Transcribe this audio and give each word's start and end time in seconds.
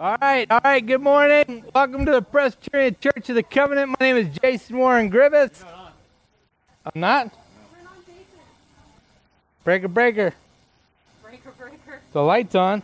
All 0.00 0.16
right, 0.18 0.50
all 0.50 0.62
right. 0.64 0.86
Good 0.86 1.02
morning. 1.02 1.62
Welcome 1.74 2.06
to 2.06 2.12
the 2.12 2.22
Presbyterian 2.22 2.96
Church 3.02 3.28
of 3.28 3.34
the 3.34 3.42
Covenant. 3.42 3.90
My 3.90 4.06
name 4.06 4.16
is 4.16 4.38
Jason 4.38 4.78
Warren 4.78 5.10
Griffiths. 5.10 5.62
I'm 6.86 6.98
not. 6.98 7.30
Breaker, 9.62 9.88
breaker. 9.88 10.32
Breaker, 11.22 11.50
breaker. 11.50 12.00
The 12.14 12.22
light's 12.22 12.54
on. 12.54 12.82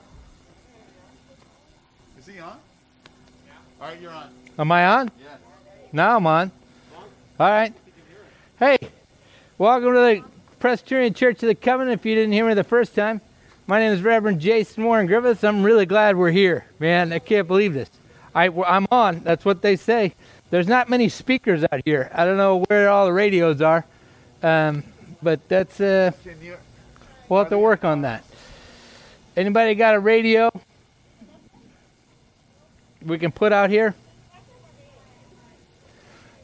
Is 2.19 2.27
he 2.27 2.39
on? 2.39 2.59
Yeah. 3.47 3.53
All 3.81 3.89
right, 3.89 3.99
you're 3.99 4.11
on. 4.11 4.29
Am 4.59 4.71
I 4.71 4.85
on? 4.85 5.11
Yeah. 5.19 5.37
Now 5.95 6.17
I'm 6.19 6.27
on. 6.27 6.53
All 7.41 7.49
right. 7.49 7.73
Hey, 8.59 8.77
welcome 9.57 9.95
to 9.95 10.01
the 10.01 10.25
Presbyterian 10.59 11.15
Church 11.15 11.43
of 11.43 11.47
the 11.47 11.55
Covenant. 11.55 11.99
If 11.99 12.05
you 12.05 12.15
didn't 12.15 12.33
hear 12.33 12.47
me 12.47 12.53
the 12.53 12.63
first 12.63 12.95
time, 12.95 13.23
my 13.67 13.81
name 13.81 13.93
is 13.93 14.03
Reverend 14.03 14.41
Jason 14.41 14.85
Warren 14.85 15.07
Griffiths. 15.07 15.43
I'm 15.43 15.63
really 15.63 15.87
glad 15.87 16.17
we're 16.17 16.31
here. 16.31 16.67
Man, 16.79 17.13
I 17.13 17.19
can't 17.19 17.49
believe 17.49 17.75
this. 17.75 17.91
I, 18.35 18.49
I'm 18.49 18.87
on. 18.91 19.21
That's 19.21 19.45
what 19.45 19.63
they 19.63 19.77
say. 19.77 20.15
There's 20.51 20.69
not 20.69 20.89
many 20.89 21.09
speakers 21.09 21.65
out 21.65 21.81
here. 21.85 22.11
I 22.15 22.25
don't 22.25 22.37
know 22.37 22.65
where 22.69 22.89
all 22.89 23.07
the 23.07 23.13
radios 23.13 23.61
are, 23.61 23.85
um, 24.43 24.85
but 25.23 25.49
that's 25.49 25.81
uh, 25.81 26.13
we'll 27.29 27.41
have 27.41 27.51
to 27.51 27.59
work 27.59 27.85
on 27.85 28.03
that. 28.03 28.23
Anybody 29.37 29.75
got 29.75 29.95
a 29.95 30.01
radio 30.01 30.51
we 33.05 33.19
can 33.19 33.33
put 33.33 33.53
out 33.53 33.71
here? 33.71 33.95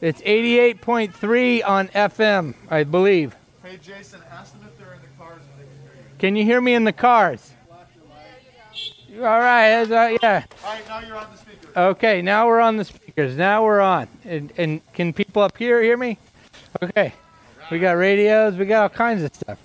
It's 0.01 0.21
88.3 0.23 1.63
on 1.65 1.89
FM, 1.89 2.55
I 2.69 2.83
believe. 2.83 3.37
Hey, 3.63 3.79
Jason, 3.81 4.21
ask 4.33 4.53
them 4.53 4.67
if 4.67 4.77
they're 4.77 4.95
in 4.95 5.01
the 5.01 5.07
cars 5.17 5.41
and 5.41 5.65
they 5.65 5.71
can 6.23 6.37
you. 6.37 6.45
Hear 6.45 6.61
me 6.61 6.75
in 6.75 6.85
the 6.85 6.93
cars? 6.93 7.51
All 9.17 9.23
right, 9.23 9.83
uh, 9.83 10.17
yeah. 10.23 10.45
All 10.65 10.73
right, 10.73 10.87
now 10.87 11.01
you're 11.01 11.17
on 11.17 11.27
the 11.33 11.37
speaker. 11.37 11.69
Okay, 11.77 12.23
now 12.23 12.47
we're 12.47 12.61
on 12.61 12.77
the 12.77 12.85
speakers. 12.85 13.37
Now 13.37 13.65
we're 13.65 13.81
on. 13.81 14.07
And, 14.25 14.53
and 14.57 14.93
can 14.93 15.13
people 15.13 15.43
up 15.43 15.59
here 15.59 15.83
hear 15.83 15.97
me? 15.97 16.19
Okay. 16.81 17.13
We 17.73 17.81
got 17.81 17.97
radios. 17.97 18.55
We 18.55 18.67
got 18.67 18.83
all 18.85 18.89
kinds 18.89 19.25
of 19.25 19.35
stuff. 19.35 19.59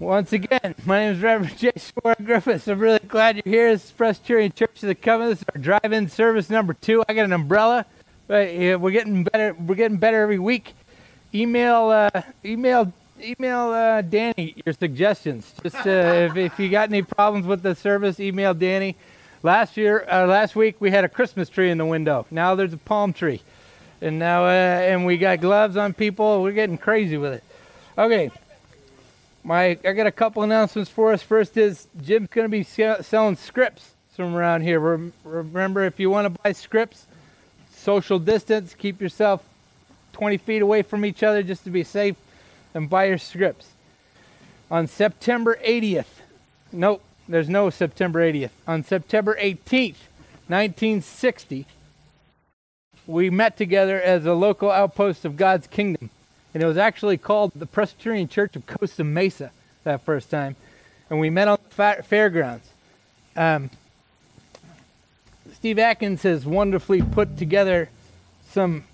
Once 0.00 0.32
again, 0.32 0.74
my 0.84 1.04
name 1.04 1.14
is 1.14 1.22
Reverend 1.22 1.56
Jason 1.58 1.92
Warren 2.02 2.24
Griffiths. 2.24 2.66
I'm 2.66 2.80
really 2.80 2.98
glad 2.98 3.36
you're 3.36 3.54
here. 3.54 3.70
This 3.70 3.84
is 3.84 3.90
Presbyterian 3.92 4.52
Church 4.52 4.82
of 4.82 4.88
the 4.88 4.96
Covenant. 4.96 5.38
This 5.38 5.42
is 5.42 5.54
our 5.54 5.60
drive-in 5.60 6.08
service 6.08 6.50
number 6.50 6.74
two. 6.74 7.04
I 7.08 7.14
got 7.14 7.26
an 7.26 7.32
umbrella, 7.32 7.86
but 8.26 8.52
yeah, 8.52 8.74
we're 8.74 8.90
getting 8.90 9.22
better. 9.22 9.54
We're 9.54 9.76
getting 9.76 9.98
better 9.98 10.20
every 10.22 10.40
week. 10.40 10.74
Email, 11.32 11.90
uh, 11.90 12.22
email, 12.44 12.92
email 13.20 13.70
uh, 13.70 14.02
Danny 14.02 14.54
your 14.64 14.72
suggestions. 14.72 15.52
Just 15.62 15.76
uh, 15.86 16.30
if, 16.30 16.36
if 16.36 16.58
you 16.58 16.68
got 16.68 16.88
any 16.88 17.02
problems 17.02 17.46
with 17.46 17.62
the 17.62 17.74
service, 17.74 18.20
email 18.20 18.54
Danny. 18.54 18.96
Last 19.42 19.76
year, 19.76 20.06
uh, 20.10 20.26
last 20.26 20.56
week 20.56 20.76
we 20.80 20.90
had 20.90 21.04
a 21.04 21.08
Christmas 21.08 21.48
tree 21.48 21.70
in 21.70 21.78
the 21.78 21.84
window. 21.84 22.26
Now 22.30 22.54
there's 22.54 22.72
a 22.72 22.78
palm 22.78 23.12
tree, 23.12 23.42
and 24.00 24.18
now 24.18 24.44
uh, 24.44 24.48
and 24.48 25.04
we 25.04 25.18
got 25.18 25.40
gloves 25.40 25.76
on 25.76 25.92
people. 25.92 26.42
We're 26.42 26.52
getting 26.52 26.78
crazy 26.78 27.16
with 27.16 27.34
it. 27.34 27.44
Okay, 27.98 28.30
my 29.42 29.78
I 29.84 29.92
got 29.92 30.06
a 30.06 30.12
couple 30.12 30.42
announcements 30.42 30.90
for 30.90 31.12
us. 31.12 31.22
First 31.22 31.56
is 31.56 31.88
Jim's 32.02 32.28
going 32.30 32.46
to 32.46 32.48
be 32.50 32.62
se- 32.62 33.02
selling 33.02 33.36
scripts 33.36 33.90
from 34.16 34.34
around 34.34 34.62
here. 34.62 34.80
Rem- 34.80 35.12
Remember, 35.24 35.84
if 35.84 36.00
you 36.00 36.08
want 36.08 36.24
to 36.32 36.40
buy 36.42 36.52
scripts, 36.52 37.06
social 37.74 38.18
distance, 38.18 38.74
keep 38.74 39.00
yourself 39.00 39.44
20 40.14 40.38
feet 40.38 40.62
away 40.62 40.80
from 40.82 41.04
each 41.04 41.22
other 41.22 41.42
just 41.42 41.64
to 41.64 41.70
be 41.70 41.84
safe, 41.84 42.16
and 42.74 42.90
buy 42.90 43.06
your 43.06 43.18
scripts. 43.18 43.68
On 44.70 44.86
September 44.86 45.58
80th, 45.64 46.20
nope, 46.72 47.02
there's 47.28 47.48
no 47.48 47.70
September 47.70 48.20
80th. 48.20 48.50
On 48.66 48.82
September 48.82 49.38
18th, 49.40 49.96
1960, 50.48 51.66
we 53.06 53.30
met 53.30 53.56
together 53.56 54.00
as 54.00 54.26
a 54.26 54.34
local 54.34 54.70
outpost 54.70 55.24
of 55.24 55.36
God's 55.36 55.66
kingdom. 55.66 56.10
And 56.52 56.62
it 56.62 56.66
was 56.66 56.76
actually 56.76 57.18
called 57.18 57.52
the 57.54 57.66
Presbyterian 57.66 58.28
Church 58.28 58.56
of 58.56 58.66
Costa 58.66 59.04
Mesa 59.04 59.50
that 59.84 60.02
first 60.02 60.30
time. 60.30 60.56
And 61.10 61.20
we 61.20 61.30
met 61.30 61.48
on 61.48 61.58
the 61.62 61.74
fa- 61.74 62.02
fairgrounds. 62.02 62.68
Um, 63.36 63.70
Steve 65.52 65.78
Atkins 65.78 66.22
has 66.22 66.46
wonderfully 66.46 67.02
put 67.02 67.36
together 67.36 67.88
some 68.50 68.84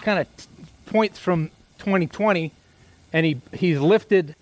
kind 0.00 0.20
of 0.20 0.36
t- 0.36 0.46
points 0.86 1.18
from 1.18 1.50
2020, 1.78 2.52
and 3.12 3.26
he, 3.26 3.40
he's 3.54 3.78
lifted. 3.78 4.34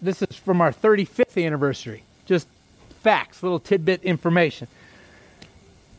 This 0.00 0.22
is 0.22 0.36
from 0.36 0.60
our 0.60 0.72
35th 0.72 1.44
anniversary. 1.44 2.02
Just 2.26 2.48
facts, 3.00 3.42
little 3.42 3.60
tidbit 3.60 4.02
information. 4.02 4.68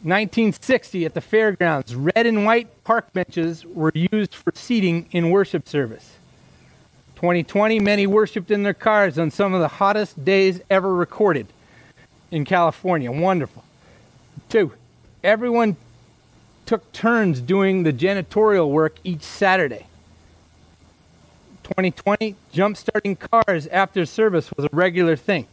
1960 0.03 1.05
at 1.05 1.13
the 1.13 1.21
fairgrounds, 1.21 1.95
red 1.95 2.25
and 2.25 2.45
white 2.45 2.83
park 2.83 3.13
benches 3.13 3.65
were 3.65 3.91
used 3.93 4.35
for 4.35 4.51
seating 4.53 5.07
in 5.11 5.29
worship 5.29 5.67
service. 5.67 6.17
2020, 7.15 7.79
many 7.79 8.05
worshiped 8.05 8.51
in 8.51 8.63
their 8.63 8.73
cars 8.73 9.17
on 9.17 9.31
some 9.31 9.53
of 9.53 9.61
the 9.61 9.67
hottest 9.69 10.25
days 10.25 10.59
ever 10.69 10.93
recorded 10.93 11.47
in 12.31 12.43
California. 12.43 13.09
Wonderful. 13.09 13.63
Two, 14.49 14.73
everyone 15.23 15.77
took 16.65 16.91
turns 16.91 17.39
doing 17.39 17.83
the 17.83 17.93
janitorial 17.93 18.69
work 18.69 18.97
each 19.05 19.23
Saturday. 19.23 19.87
2020, 21.73 22.35
jump 22.51 22.77
starting 22.77 23.15
cars 23.15 23.65
after 23.67 24.05
service 24.05 24.51
was 24.51 24.65
a 24.65 24.69
regular 24.71 25.15
thing. 25.15 25.47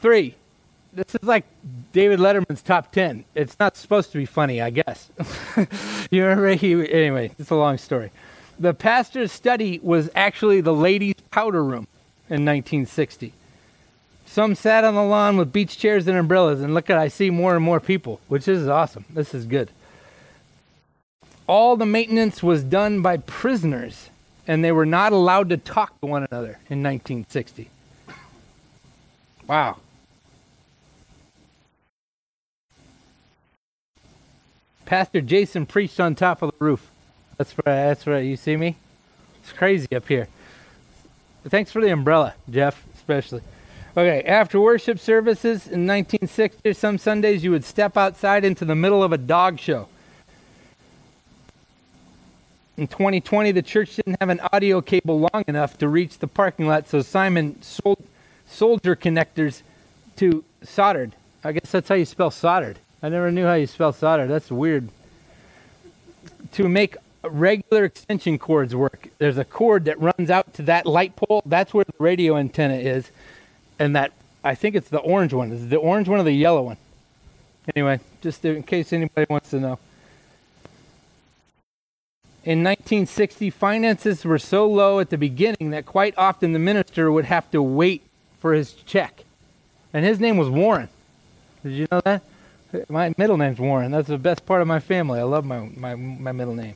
Three, 0.00 0.34
this 0.92 1.14
is 1.14 1.26
like 1.26 1.46
David 1.94 2.20
Letterman's 2.20 2.60
top 2.60 2.92
10. 2.92 3.24
It's 3.34 3.58
not 3.58 3.74
supposed 3.78 4.12
to 4.12 4.18
be 4.18 4.26
funny, 4.26 4.60
I 4.60 4.68
guess. 4.68 5.08
you 6.10 6.22
remember 6.22 6.48
he 6.54 6.72
anyway, 6.92 7.30
it's 7.38 7.48
a 7.48 7.54
long 7.54 7.78
story. 7.78 8.10
The 8.58 8.74
pastor's 8.74 9.32
study 9.32 9.80
was 9.82 10.10
actually 10.14 10.60
the 10.60 10.74
ladies' 10.74 11.14
powder 11.30 11.64
room 11.64 11.86
in 12.28 12.44
1960. 12.44 13.32
Some 14.26 14.54
sat 14.54 14.84
on 14.84 14.94
the 14.94 15.02
lawn 15.02 15.38
with 15.38 15.54
beach 15.54 15.78
chairs 15.78 16.06
and 16.06 16.18
umbrellas, 16.18 16.60
and 16.60 16.74
look 16.74 16.90
at 16.90 16.98
I 16.98 17.08
see 17.08 17.30
more 17.30 17.54
and 17.56 17.64
more 17.64 17.80
people, 17.80 18.20
which 18.28 18.46
is 18.46 18.68
awesome. 18.68 19.06
This 19.08 19.32
is 19.32 19.46
good. 19.46 19.70
All 21.46 21.76
the 21.76 21.86
maintenance 21.86 22.42
was 22.42 22.62
done 22.62 23.00
by 23.00 23.16
prisoners, 23.16 24.10
and 24.46 24.64
they 24.64 24.72
were 24.72 24.86
not 24.86 25.12
allowed 25.12 25.48
to 25.50 25.56
talk 25.56 25.98
to 26.00 26.06
one 26.06 26.26
another 26.30 26.58
in 26.68 26.82
1960. 26.82 27.70
Wow. 29.46 29.78
Pastor 34.86 35.20
Jason 35.20 35.66
preached 35.66 35.98
on 35.98 36.14
top 36.14 36.42
of 36.42 36.50
the 36.50 36.64
roof. 36.64 36.90
That's 37.36 37.54
right. 37.58 37.64
That's 37.64 38.06
right. 38.06 38.24
You 38.24 38.36
see 38.36 38.56
me? 38.56 38.76
It's 39.42 39.52
crazy 39.52 39.94
up 39.94 40.06
here. 40.08 40.28
Thanks 41.46 41.72
for 41.72 41.80
the 41.80 41.90
umbrella, 41.90 42.34
Jeff, 42.48 42.82
especially. 42.94 43.42
Okay, 43.96 44.22
after 44.22 44.58
worship 44.58 44.98
services 44.98 45.66
in 45.66 45.86
1960, 45.86 46.72
some 46.72 46.98
Sundays 46.98 47.44
you 47.44 47.50
would 47.50 47.64
step 47.64 47.96
outside 47.96 48.44
into 48.44 48.64
the 48.64 48.74
middle 48.74 49.02
of 49.02 49.12
a 49.12 49.18
dog 49.18 49.60
show. 49.60 49.88
In 52.76 52.88
2020, 52.88 53.52
the 53.52 53.62
church 53.62 53.94
didn't 53.94 54.16
have 54.20 54.30
an 54.30 54.40
audio 54.52 54.80
cable 54.80 55.20
long 55.20 55.44
enough 55.46 55.78
to 55.78 55.88
reach 55.88 56.18
the 56.18 56.26
parking 56.26 56.66
lot, 56.66 56.88
so 56.88 57.02
Simon 57.02 57.62
sold 57.62 58.02
soldier 58.46 58.96
connectors 58.96 59.62
to 60.16 60.44
soldered. 60.62 61.12
I 61.44 61.52
guess 61.52 61.70
that's 61.70 61.88
how 61.88 61.94
you 61.94 62.04
spell 62.04 62.32
soldered. 62.32 62.80
I 63.00 63.10
never 63.10 63.30
knew 63.30 63.44
how 63.44 63.54
you 63.54 63.68
spell 63.68 63.92
solder. 63.92 64.26
That's 64.26 64.50
weird. 64.50 64.88
To 66.52 66.68
make 66.68 66.96
regular 67.22 67.84
extension 67.84 68.38
cords 68.38 68.74
work, 68.74 69.08
there's 69.18 69.38
a 69.38 69.44
cord 69.44 69.84
that 69.84 70.00
runs 70.00 70.28
out 70.28 70.52
to 70.54 70.62
that 70.62 70.84
light 70.84 71.14
pole. 71.14 71.42
That's 71.46 71.72
where 71.72 71.84
the 71.84 71.94
radio 71.98 72.36
antenna 72.36 72.74
is. 72.74 73.10
And 73.78 73.94
that, 73.94 74.12
I 74.42 74.56
think 74.56 74.74
it's 74.74 74.88
the 74.88 74.98
orange 74.98 75.32
one. 75.32 75.52
Is 75.52 75.64
it 75.64 75.70
the 75.70 75.76
orange 75.76 76.08
one 76.08 76.18
or 76.18 76.24
the 76.24 76.32
yellow 76.32 76.62
one? 76.62 76.76
Anyway, 77.74 78.00
just 78.20 78.44
in 78.44 78.64
case 78.64 78.92
anybody 78.92 79.26
wants 79.30 79.50
to 79.50 79.60
know. 79.60 79.78
In 82.44 82.62
1960, 82.62 83.48
finances 83.48 84.22
were 84.22 84.38
so 84.38 84.68
low 84.68 85.00
at 85.00 85.08
the 85.08 85.16
beginning 85.16 85.70
that 85.70 85.86
quite 85.86 86.12
often 86.18 86.52
the 86.52 86.58
minister 86.58 87.10
would 87.10 87.24
have 87.24 87.50
to 87.52 87.62
wait 87.62 88.02
for 88.38 88.52
his 88.52 88.74
check. 88.74 89.24
And 89.94 90.04
his 90.04 90.20
name 90.20 90.36
was 90.36 90.50
Warren. 90.50 90.90
Did 91.62 91.72
you 91.72 91.88
know 91.90 92.02
that? 92.02 92.20
My 92.90 93.14
middle 93.16 93.38
name's 93.38 93.58
Warren. 93.58 93.92
That's 93.92 94.08
the 94.08 94.18
best 94.18 94.44
part 94.44 94.60
of 94.60 94.68
my 94.68 94.80
family. 94.80 95.20
I 95.20 95.22
love 95.22 95.46
my, 95.46 95.70
my, 95.74 95.94
my 95.94 96.32
middle 96.32 96.54
name. 96.54 96.74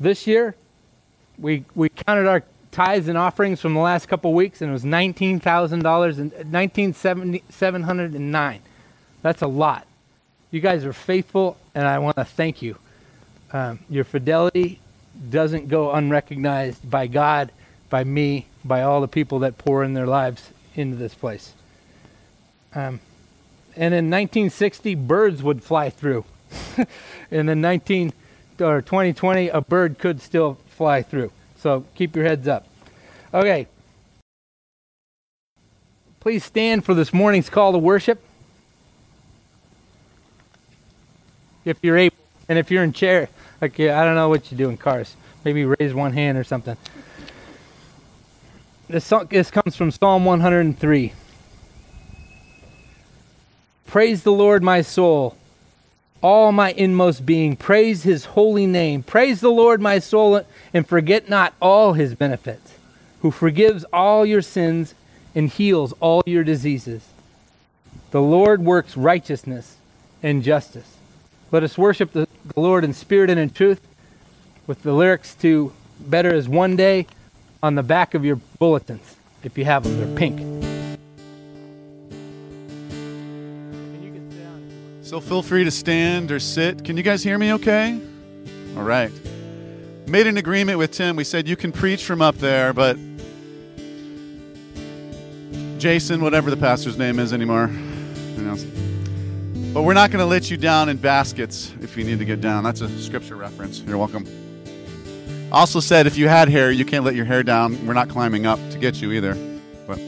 This 0.00 0.26
year, 0.26 0.54
we, 1.36 1.66
we 1.74 1.90
counted 1.90 2.26
our 2.26 2.42
tithes 2.72 3.08
and 3.08 3.18
offerings 3.18 3.60
from 3.60 3.74
the 3.74 3.80
last 3.80 4.08
couple 4.08 4.32
weeks, 4.32 4.62
and 4.62 4.70
it 4.70 4.72
was 4.72 4.84
$19,000 4.84 6.18
and 6.18 6.32
uh, 6.32 6.36
19,709. 6.46 8.60
That's 9.20 9.42
a 9.42 9.46
lot. 9.46 9.86
You 10.50 10.60
guys 10.60 10.86
are 10.86 10.94
faithful, 10.94 11.58
and 11.74 11.86
I 11.86 11.98
want 11.98 12.16
to 12.16 12.24
thank 12.24 12.62
you. 12.62 12.78
Um, 13.52 13.78
your 13.88 14.04
fidelity 14.04 14.78
doesn't 15.30 15.68
go 15.68 15.92
unrecognized 15.92 16.88
by 16.88 17.06
God, 17.06 17.50
by 17.90 18.04
me, 18.04 18.46
by 18.64 18.82
all 18.82 19.00
the 19.00 19.08
people 19.08 19.38
that 19.40 19.58
pour 19.58 19.82
in 19.82 19.94
their 19.94 20.06
lives 20.06 20.50
into 20.74 20.96
this 20.96 21.14
place. 21.14 21.52
Um, 22.74 23.00
And 23.74 23.94
in 23.94 24.10
1960, 24.10 24.94
birds 24.96 25.42
would 25.42 25.62
fly 25.62 25.88
through. 25.88 26.24
and 27.30 27.48
in 27.50 27.60
19 27.60 28.12
or 28.60 28.82
2020, 28.82 29.48
a 29.48 29.60
bird 29.60 29.98
could 29.98 30.20
still 30.20 30.58
fly 30.68 31.02
through. 31.02 31.30
So 31.58 31.84
keep 31.94 32.16
your 32.16 32.24
heads 32.24 32.48
up. 32.48 32.66
Okay. 33.32 33.66
Please 36.20 36.44
stand 36.44 36.84
for 36.84 36.94
this 36.94 37.12
morning's 37.12 37.48
call 37.48 37.72
to 37.72 37.78
worship. 37.78 38.20
If 41.64 41.78
you're 41.82 41.98
able, 41.98 42.16
and 42.48 42.58
if 42.58 42.70
you're 42.70 42.82
in 42.82 42.92
chair, 42.92 43.28
like 43.60 43.78
yeah, 43.78 44.00
I 44.00 44.04
don't 44.04 44.14
know 44.14 44.28
what 44.28 44.50
you 44.50 44.56
do 44.56 44.68
in 44.68 44.76
cars. 44.76 45.16
Maybe 45.44 45.64
raise 45.64 45.94
one 45.94 46.12
hand 46.12 46.38
or 46.38 46.44
something. 46.44 46.76
This, 48.88 49.12
this 49.30 49.50
comes 49.50 49.76
from 49.76 49.90
Psalm 49.90 50.24
103. 50.24 51.12
Praise 53.86 54.22
the 54.22 54.32
Lord, 54.32 54.62
my 54.62 54.82
soul. 54.82 55.36
All 56.20 56.52
my 56.52 56.72
inmost 56.72 57.24
being, 57.24 57.54
praise 57.54 58.02
his 58.02 58.26
holy 58.26 58.66
name. 58.66 59.02
Praise 59.02 59.40
the 59.40 59.50
Lord, 59.50 59.80
my 59.80 59.98
soul, 59.98 60.42
and 60.74 60.86
forget 60.86 61.28
not 61.28 61.54
all 61.60 61.92
his 61.92 62.14
benefits, 62.14 62.74
who 63.22 63.30
forgives 63.30 63.84
all 63.92 64.26
your 64.26 64.42
sins 64.42 64.94
and 65.34 65.48
heals 65.48 65.94
all 66.00 66.22
your 66.26 66.42
diseases. 66.42 67.02
The 68.10 68.20
Lord 68.20 68.62
works 68.64 68.96
righteousness 68.96 69.76
and 70.22 70.42
justice. 70.42 70.97
Let 71.50 71.62
us 71.62 71.78
worship 71.78 72.12
the, 72.12 72.28
the 72.54 72.60
Lord 72.60 72.84
in 72.84 72.92
spirit 72.92 73.30
and 73.30 73.40
in 73.40 73.48
truth 73.50 73.80
with 74.66 74.82
the 74.82 74.92
lyrics 74.92 75.34
to 75.36 75.72
Better 75.98 76.34
is 76.34 76.48
One 76.48 76.76
Day 76.76 77.06
on 77.62 77.74
the 77.74 77.82
back 77.82 78.14
of 78.14 78.24
your 78.24 78.36
bulletins, 78.58 79.16
if 79.42 79.56
you 79.56 79.64
have 79.64 79.82
them. 79.82 79.96
They're 79.96 80.16
pink. 80.16 80.40
So 85.02 85.20
feel 85.20 85.42
free 85.42 85.64
to 85.64 85.70
stand 85.70 86.30
or 86.30 86.38
sit. 86.38 86.84
Can 86.84 86.98
you 86.98 87.02
guys 87.02 87.22
hear 87.22 87.38
me 87.38 87.54
okay? 87.54 87.98
All 88.76 88.82
right. 88.82 89.10
Made 90.06 90.26
an 90.26 90.36
agreement 90.36 90.76
with 90.78 90.92
Tim. 90.92 91.16
We 91.16 91.24
said 91.24 91.48
you 91.48 91.56
can 91.56 91.72
preach 91.72 92.04
from 92.04 92.20
up 92.20 92.36
there, 92.36 92.74
but 92.74 92.98
Jason, 95.78 96.20
whatever 96.20 96.50
the 96.50 96.58
pastor's 96.58 96.98
name 96.98 97.18
is 97.18 97.32
anymore, 97.32 97.70
but 99.72 99.82
we're 99.82 99.94
not 99.94 100.10
going 100.10 100.20
to 100.20 100.26
let 100.26 100.50
you 100.50 100.56
down 100.56 100.88
in 100.88 100.96
baskets 100.96 101.72
if 101.80 101.96
you 101.96 102.04
need 102.04 102.18
to 102.18 102.24
get 102.24 102.40
down. 102.40 102.64
That's 102.64 102.80
a 102.80 103.02
scripture 103.02 103.36
reference. 103.36 103.80
You're 103.80 103.98
welcome. 103.98 104.26
Also 105.52 105.80
said 105.80 106.06
if 106.06 106.16
you 106.16 106.28
had 106.28 106.48
hair, 106.48 106.70
you 106.70 106.84
can't 106.84 107.04
let 107.04 107.14
your 107.14 107.24
hair 107.24 107.42
down. 107.42 107.86
We're 107.86 107.94
not 107.94 108.08
climbing 108.08 108.46
up 108.46 108.58
to 108.70 108.78
get 108.78 109.00
you 109.00 109.12
either. 109.12 109.34
But 109.86 109.98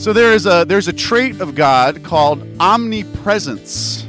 so 0.00 0.12
there 0.12 0.32
is 0.32 0.46
a 0.46 0.64
there's 0.66 0.88
a 0.88 0.92
trait 0.92 1.40
of 1.40 1.54
God 1.54 2.02
called 2.02 2.46
omnipresence, 2.60 4.04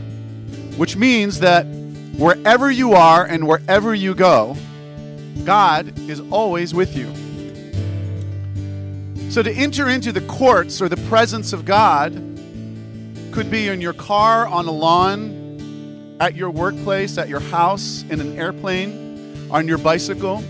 which 0.77 0.96
means 0.96 1.39
that 1.39 1.65
wherever 2.18 2.72
you 2.72 2.94
are 2.94 3.25
and 3.25 3.48
wherever 3.48 3.94
you 3.94 4.15
go, 4.15 4.56
God 5.46 5.98
is 6.10 6.20
always 6.32 6.74
with 6.74 6.96
you. 6.96 7.12
So 9.32 9.42
to 9.42 9.51
enter 9.51 9.89
into 9.89 10.12
the 10.12 10.22
courts 10.22 10.80
or 10.82 10.89
the 10.89 10.98
presence 11.08 11.53
of 11.53 11.65
God 11.65 12.32
could 13.33 13.49
be 13.49 13.67
in 13.67 13.81
your 13.81 13.93
car, 13.93 14.45
on 14.45 14.67
a 14.67 14.71
lawn, 14.71 16.17
at 16.19 16.35
your 16.35 16.51
workplace, 16.51 17.17
at 17.17 17.27
your 17.27 17.39
house, 17.39 18.05
in 18.11 18.21
an 18.21 18.37
airplane, 18.37 19.49
on 19.49 19.67
your 19.67 19.79
bicycle. 19.79 20.43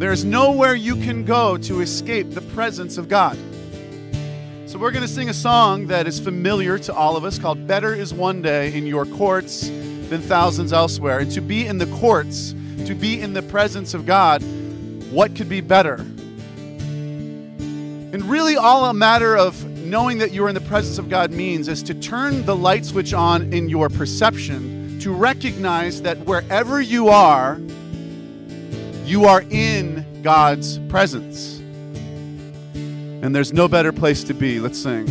There 0.00 0.10
is 0.10 0.24
nowhere 0.24 0.74
you 0.74 0.96
can 0.96 1.24
go 1.24 1.56
to 1.58 1.80
escape 1.82 2.32
the 2.32 2.40
presence 2.40 2.98
of 2.98 3.08
God. 3.08 3.38
So, 4.66 4.76
we're 4.76 4.90
going 4.90 5.02
to 5.02 5.08
sing 5.08 5.28
a 5.28 5.34
song 5.34 5.86
that 5.86 6.08
is 6.08 6.18
familiar 6.18 6.80
to 6.80 6.92
all 6.92 7.16
of 7.16 7.24
us 7.24 7.38
called 7.38 7.68
Better 7.68 7.94
is 7.94 8.12
One 8.12 8.42
Day 8.42 8.76
in 8.76 8.88
Your 8.88 9.06
Courts 9.06 9.68
Than 9.68 10.20
Thousands 10.20 10.72
Elsewhere. 10.72 11.20
And 11.20 11.30
to 11.30 11.40
be 11.40 11.64
in 11.64 11.78
the 11.78 11.86
courts, 11.98 12.56
to 12.86 12.96
be 12.96 13.20
in 13.20 13.34
the 13.34 13.42
presence 13.42 13.94
of 13.94 14.04
God, 14.04 14.42
what 15.12 15.36
could 15.36 15.48
be 15.48 15.60
better? 15.60 15.94
And 18.12 18.24
really, 18.24 18.56
all 18.56 18.86
a 18.86 18.94
matter 18.94 19.36
of 19.36 19.69
knowing 19.90 20.18
that 20.18 20.30
you 20.30 20.44
are 20.44 20.48
in 20.48 20.54
the 20.54 20.60
presence 20.60 20.98
of 20.98 21.08
God 21.08 21.32
means 21.32 21.66
is 21.66 21.82
to 21.82 21.94
turn 21.94 22.46
the 22.46 22.54
light 22.54 22.86
switch 22.86 23.12
on 23.12 23.52
in 23.52 23.68
your 23.68 23.88
perception 23.88 25.00
to 25.00 25.12
recognize 25.12 26.02
that 26.02 26.16
wherever 26.18 26.80
you 26.80 27.08
are, 27.08 27.60
you 29.04 29.24
are 29.24 29.42
in 29.50 30.22
God's 30.22 30.78
presence. 30.88 31.58
And 33.22 33.34
there's 33.34 33.52
no 33.52 33.66
better 33.66 33.92
place 33.92 34.22
to 34.24 34.34
be. 34.34 34.60
Let's 34.60 34.80
sing. 34.80 35.08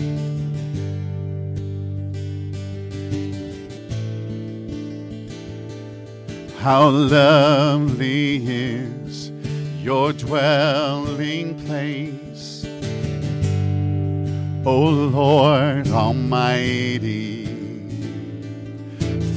How 6.59 6.87
lovely 6.89 8.37
is 8.47 9.31
your 9.81 10.13
dwelling 10.13 11.65
place 11.65 12.28
O 14.65 14.89
Lord 14.89 15.87
Almighty, 15.87 17.45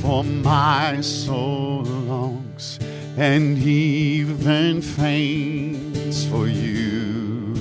for 0.00 0.24
my 0.24 1.00
soul 1.00 1.84
longs 1.84 2.80
and 3.16 3.56
even 3.58 4.82
faints 4.82 6.24
for 6.24 6.48
you. 6.48 7.54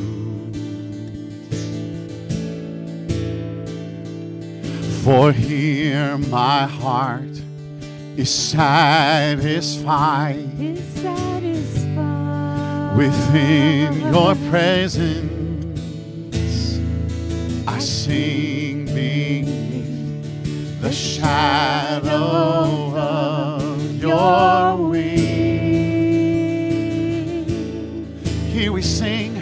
For 5.04 5.32
here 5.32 6.18
my 6.18 6.66
heart 6.66 7.40
is 8.18 8.34
satisfied, 8.34 10.50
is 10.60 10.84
satisfied. 10.96 12.98
within 12.98 14.02
your 14.12 14.34
presence 14.50 15.41
sing 17.82 18.86
beneath 18.86 20.80
the 20.82 20.92
shadow 20.92 22.12
of 22.96 24.02
your 24.02 24.78
wing. 24.78 25.32
Here 28.48 28.72
we 28.72 28.84
sing, 28.84 29.34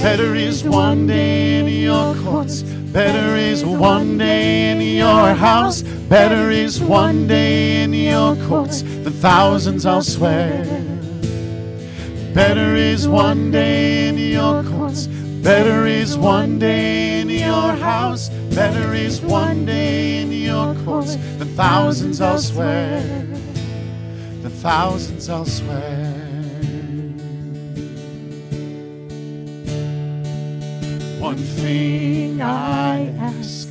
better 0.00 0.36
is 0.36 0.62
one 0.62 1.08
day 1.08 1.58
in 1.58 1.66
your 1.66 2.14
courts, 2.22 2.62
better 2.62 3.34
is 3.34 3.64
one 3.64 4.16
day 4.16 4.70
in 4.70 4.80
your 4.80 5.34
house, 5.34 5.82
better 5.82 6.50
is 6.50 6.80
one 6.80 7.26
day 7.26 7.82
in 7.82 7.92
your 7.92 8.36
courts 8.46 8.82
than 8.82 9.12
thousands 9.12 9.84
elsewhere. 9.86 10.64
Better 12.32 12.76
is 12.76 13.08
one 13.08 13.50
day 13.50 14.06
in 14.08 14.16
your 14.16 14.62
courts, 14.62 15.07
better 15.48 15.86
is 15.86 16.18
one 16.18 16.58
day 16.58 17.22
in 17.22 17.30
your 17.30 17.72
house. 17.72 18.28
Better 18.54 18.92
is 18.92 19.22
one 19.22 19.64
day 19.64 20.20
in 20.20 20.30
your 20.30 20.74
courts 20.84 21.16
than 21.38 21.48
thousands 21.56 22.20
elsewhere. 22.20 23.00
Than 24.42 24.50
thousands 24.50 25.30
elsewhere. 25.30 26.12
One 31.18 31.38
thing 31.38 32.42
I 32.42 33.08
ask, 33.16 33.70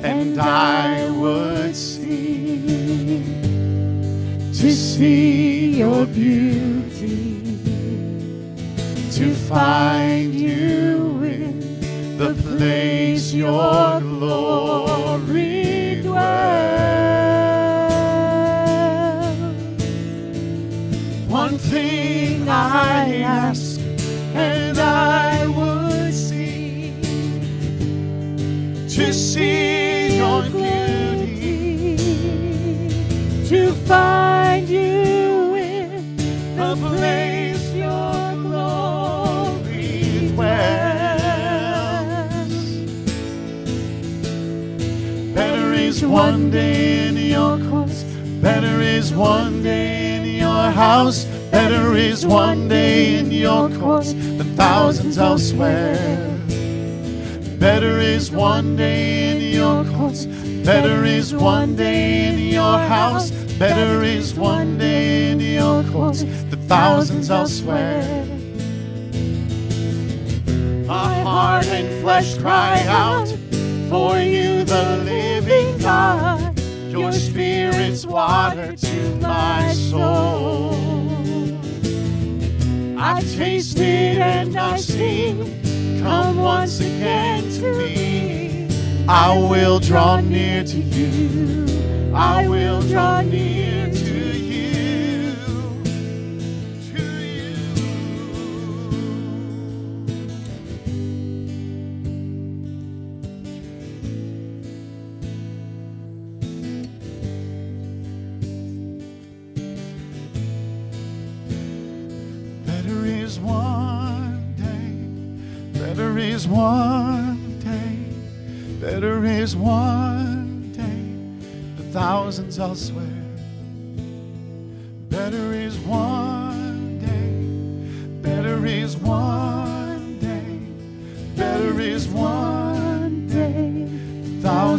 and 0.00 0.40
I 0.40 1.10
would 1.10 1.76
see 1.76 3.22
to 4.60 4.72
see 4.72 5.76
your 5.76 6.06
beauty, 6.06 7.47
to 9.18 9.34
find 9.34 10.32
you 10.32 11.24
in 11.24 12.18
the 12.18 12.34
place 12.34 13.34
your 13.34 14.00
glory 14.00 16.00
dwells. 16.02 16.22
One 21.26 21.58
thing 21.58 22.48
I 22.48 23.22
ask, 23.22 23.80
and 24.34 24.78
I 24.78 25.48
would 25.48 26.14
see 26.14 26.92
to 28.88 29.12
see 29.12 29.67
elsewhere. 55.18 56.38
Better 57.58 57.98
is 57.98 58.30
one 58.30 58.76
day 58.76 59.30
in 59.30 59.54
your 59.54 59.84
courts. 59.96 60.26
Better 60.64 61.04
is 61.04 61.34
one 61.34 61.74
day 61.76 62.28
in 62.28 62.38
your 62.38 62.78
house. 62.78 63.30
Better 63.58 64.04
is 64.04 64.34
one 64.34 64.78
day 64.78 65.32
in 65.32 65.40
your 65.40 65.82
courts 65.84 66.22
the 66.50 66.56
thousands 66.68 67.30
elsewhere. 67.30 68.24
My 70.86 71.20
heart 71.22 71.66
and 71.66 72.00
flesh 72.02 72.38
cry 72.38 72.80
out 72.86 73.28
for 73.90 74.18
you, 74.20 74.62
the 74.64 75.02
living 75.04 75.78
God. 75.78 76.58
Your 76.90 77.12
spirit's 77.12 78.06
water 78.06 78.76
to 78.76 79.14
my 79.16 79.72
soul. 79.72 80.37
I've 83.00 83.22
tasted 83.36 84.18
and 84.18 84.56
I've 84.56 84.80
seen. 84.80 86.02
Come 86.02 86.38
once 86.38 86.80
again 86.80 87.44
to 87.52 87.78
me. 87.78 88.68
I 89.08 89.38
will 89.38 89.78
draw 89.78 90.18
near 90.18 90.64
to 90.64 90.76
you. 90.76 92.12
I 92.12 92.48
will 92.48 92.82
draw 92.82 93.20
near 93.22 93.67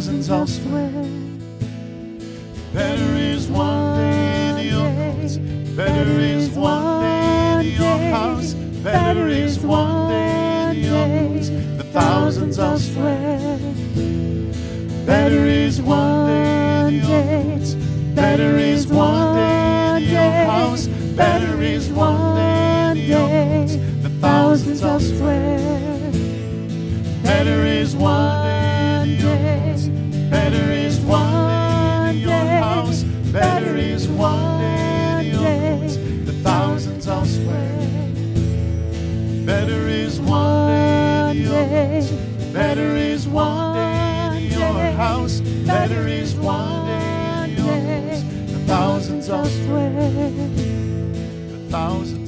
thousands 0.00 0.30
elsewhere. 0.30 0.89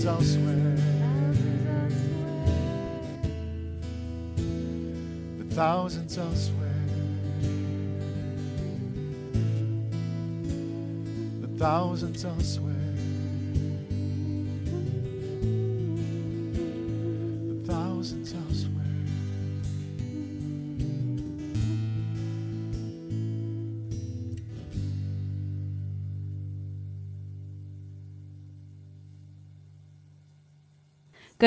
Thousands 0.03 0.09
elsewhere. 0.09 0.77
The 5.39 5.55
thousands 5.55 6.19
elsewhere. 6.19 6.69
The 11.41 11.49
thousands 11.57 12.25
elsewhere. 12.25 12.62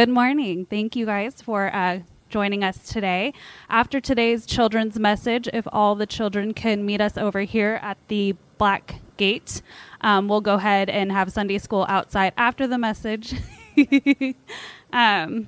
Good 0.06 0.14
morning. 0.14 0.68
Thank 0.68 0.96
you 0.96 1.08
guys 1.08 1.42
for 1.42 1.76
uh, 1.76 2.02
joining 2.30 2.64
us 2.64 2.78
today. 2.78 3.34
After 3.70 4.00
today's 4.00 4.46
children's 4.46 5.00
message, 5.00 5.50
if 5.52 5.68
all 5.72 5.96
the 5.96 6.06
children 6.06 6.54
can 6.54 6.86
meet 6.86 7.02
us 7.02 7.18
over 7.18 7.42
here 7.42 7.80
at 7.82 7.98
the 8.08 8.36
Black 8.60 9.02
Gate, 9.18 9.64
um, 10.02 10.28
we'll 10.28 10.42
go 10.42 10.54
ahead 10.54 10.92
and 10.92 11.12
have 11.12 11.32
Sunday 11.32 11.58
school 11.58 11.88
outside 11.90 12.34
after 12.38 12.68
the 12.68 12.78
message. 12.78 13.34
um, 14.94 15.48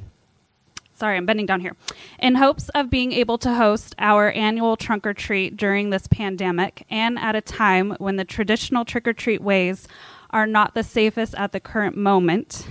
sorry, 0.92 1.18
I'm 1.18 1.28
bending 1.28 1.46
down 1.46 1.62
here. 1.62 1.76
In 2.18 2.34
hopes 2.34 2.70
of 2.70 2.90
being 2.90 3.12
able 3.12 3.38
to 3.38 3.54
host 3.54 3.94
our 4.00 4.32
annual 4.32 4.76
trunk 4.76 5.06
or 5.06 5.13
treat 5.13 5.56
during 5.56 5.91
this 5.91 6.08
pandemic 6.08 6.84
and 6.89 7.20
at 7.20 7.36
a 7.36 7.41
time 7.41 7.91
when 8.00 8.15
the 8.15 8.26
traditional 8.26 8.86
trick 8.86 9.08
or 9.08 9.13
treat 9.13 9.39
ways 9.43 9.88
are 10.32 10.48
not 10.48 10.74
the 10.74 10.84
safest 10.84 11.36
at 11.36 11.52
the 11.52 11.60
current 11.60 11.96
moment, 11.96 12.67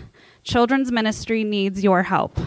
Children's 0.46 0.92
Ministry 0.92 1.42
needs 1.42 1.82
your 1.82 2.04
help. 2.04 2.38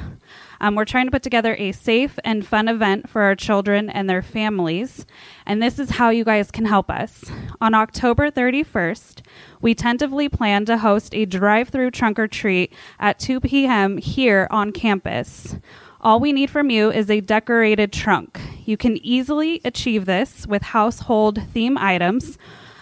Um, 0.61 0.75
we're 0.75 0.85
trying 0.85 1.07
to 1.07 1.11
put 1.11 1.21
together 1.21 1.53
a 1.55 1.73
safe 1.73 2.17
and 2.23 2.47
fun 2.47 2.69
event 2.69 3.09
for 3.09 3.23
our 3.23 3.35
children 3.35 3.89
and 3.89 4.09
their 4.09 4.21
families, 4.21 5.05
and 5.45 5.61
this 5.61 5.77
is 5.79 5.91
how 5.91 6.09
you 6.09 6.23
guys 6.23 6.49
can 6.49 6.63
help 6.63 6.89
us. 6.89 7.25
On 7.59 7.73
October 7.73 8.31
31st, 8.31 9.21
we 9.61 9.75
tentatively 9.75 10.29
plan 10.29 10.63
to 10.65 10.77
host 10.77 11.13
a 11.13 11.25
drive 11.25 11.69
through 11.69 11.91
trunk 11.91 12.17
or 12.17 12.27
treat 12.27 12.73
at 12.99 13.19
2 13.19 13.41
p.m. 13.41 13.97
here 13.97 14.47
on 14.49 14.71
campus. 14.71 15.57
All 15.99 16.21
we 16.21 16.31
need 16.31 16.49
from 16.49 16.69
you 16.69 16.89
is 16.89 17.09
a 17.09 17.19
decorated 17.19 17.91
trunk. 17.91 18.39
You 18.63 18.77
can 18.77 18.95
easily 19.05 19.59
achieve 19.65 20.05
this 20.05 20.47
with 20.47 20.61
household 20.61 21.41
theme 21.53 21.77
items. 21.77 22.37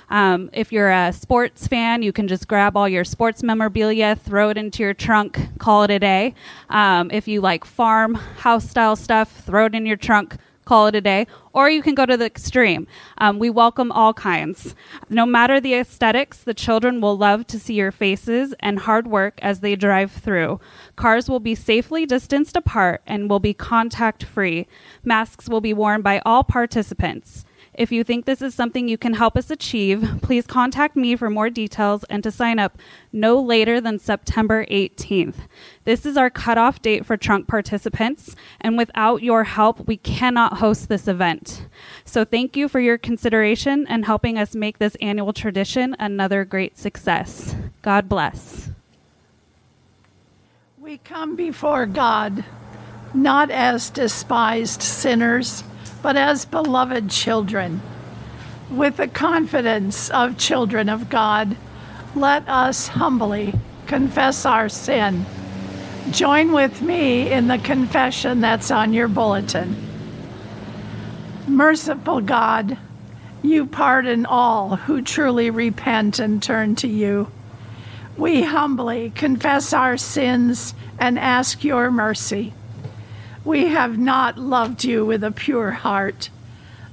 Um, 0.10 0.50
if 0.54 0.72
you're 0.72 0.90
a 0.90 1.12
sports 1.12 1.68
fan, 1.68 2.02
you 2.02 2.12
can 2.12 2.28
just 2.28 2.48
grab 2.48 2.78
all 2.78 2.88
your 2.88 3.04
sports 3.04 3.44
memorabilia, 3.44 4.16
throw 4.16 4.50
it 4.50 4.58
into 4.58 4.84
your 4.84 4.94
trunk, 4.94 5.40
call 5.60 5.84
it 5.84 5.92
a 5.92 6.00
day. 6.00 6.34
Um, 6.70 7.12
if 7.12 7.28
you 7.28 7.42
like 7.42 7.66
farm 7.66 8.16
house 8.16 8.70
style 8.70 8.96
stuff, 8.96 9.32
throw 9.46 9.66
it 9.66 9.76
in 9.76 9.86
your 9.86 9.98
trunk, 9.98 10.38
call 10.64 10.88
it 10.88 10.96
a 10.96 11.02
day. 11.02 11.28
Or 11.54 11.70
you 11.70 11.82
can 11.82 11.96
go 11.96 12.06
to 12.06 12.16
the 12.16 12.26
extreme. 12.26 12.88
Um, 13.18 13.40
we 13.40 13.50
welcome 13.50 13.92
all 13.92 14.14
kinds. 14.14 14.76
No 15.10 15.26
matter 15.26 15.60
the 15.60 15.74
aesthetics, 15.74 16.38
the 16.38 16.54
children 16.54 17.02
will 17.02 17.18
love 17.18 17.48
to 17.48 17.60
see 17.60 17.74
your 17.74 17.92
faces 17.92 18.54
and 18.60 18.80
hard 18.80 19.08
work 19.08 19.40
as 19.42 19.62
they 19.62 19.76
drive 19.76 20.12
through. 20.12 20.60
Cars 20.96 21.30
will 21.30 21.40
be 21.40 21.56
safely 21.56 22.06
distanced 22.06 22.56
apart 22.56 23.02
and 23.08 23.30
will 23.30 23.40
be 23.40 23.54
contact 23.54 24.24
free. 24.24 24.68
Masks 25.04 25.50
will 25.50 25.62
be 25.62 25.74
worn 25.74 26.02
by 26.02 26.22
all 26.26 26.44
participants. 26.44 27.44
If 27.78 27.92
you 27.92 28.04
think 28.04 28.26
this 28.26 28.42
is 28.42 28.56
something 28.56 28.88
you 28.88 28.98
can 28.98 29.14
help 29.14 29.38
us 29.38 29.52
achieve, 29.52 30.20
please 30.24 30.48
contact 30.48 30.96
me 30.96 31.16
for 31.16 31.30
more 31.30 31.52
details 31.52 32.04
and 32.06 32.24
to 32.24 32.32
sign 32.32 32.58
up 32.58 32.80
no 33.14 33.40
later 33.40 33.80
than 33.80 34.00
September 34.00 34.66
18th. 34.66 35.36
This 35.84 36.04
is 36.04 36.18
our 36.18 36.32
cutoff 36.32 36.82
date 36.82 37.06
for 37.06 37.18
trunk 37.18 37.48
participants, 37.48 38.36
and 38.60 38.80
without 38.80 39.22
your 39.22 39.44
help, 39.44 39.88
we 39.88 39.98
cannot 39.98 40.58
host 40.58 40.90
this 40.90 41.08
event. 41.08 41.68
So 42.04 42.26
thank 42.26 42.58
you 42.58 42.68
for 42.68 42.80
your 42.80 42.98
consideration 42.98 43.86
and 43.88 44.06
helping 44.06 44.40
us 44.40 44.56
make 44.56 44.80
this 44.80 44.96
annual 44.96 45.32
tradition 45.32 45.96
another 46.00 46.46
great 46.46 46.80
success. 46.80 47.56
God 47.84 48.10
bless. 48.10 48.72
We 50.80 50.98
come 50.98 51.36
before 51.36 51.86
God 51.86 52.44
not 53.14 53.52
as 53.52 53.92
despised 53.92 54.82
sinners, 54.82 55.64
but 55.98 56.16
as 56.16 56.46
beloved 56.46 57.10
children. 57.10 57.82
With 58.70 58.98
the 58.98 59.08
confidence 59.08 60.10
of 60.10 60.38
children 60.38 60.90
of 60.90 61.10
God, 61.10 61.56
let 62.16 62.48
us 62.48 62.88
humbly 62.88 63.54
confess 63.86 64.46
our 64.46 64.70
sin. 64.70 65.26
Join 66.12 66.52
with 66.52 66.82
me 66.82 67.32
in 67.32 67.48
the 67.48 67.58
confession 67.58 68.42
that's 68.42 68.72
on 68.72 68.94
your 68.94 69.08
bulletin. 69.08 69.76
Merciful 71.48 72.22
God, 72.22 72.78
you 73.42 73.66
pardon 73.66 74.26
all 74.26 74.76
who 74.76 75.02
truly 75.02 75.50
repent 75.50 76.20
and 76.20 76.42
turn 76.42 76.76
to 76.78 76.88
you. 76.88 77.32
We 78.18 78.44
humbly 78.44 79.12
confess 79.12 79.74
our 79.74 79.96
sins 79.96 80.74
and 81.00 81.20
ask 81.20 81.64
your 81.64 81.92
mercy. 81.92 82.54
We 83.48 83.68
have 83.68 83.98
not 83.98 84.38
loved 84.38 84.84
you 84.84 85.06
with 85.06 85.24
a 85.24 85.32
pure 85.32 85.72
heart, 85.72 86.30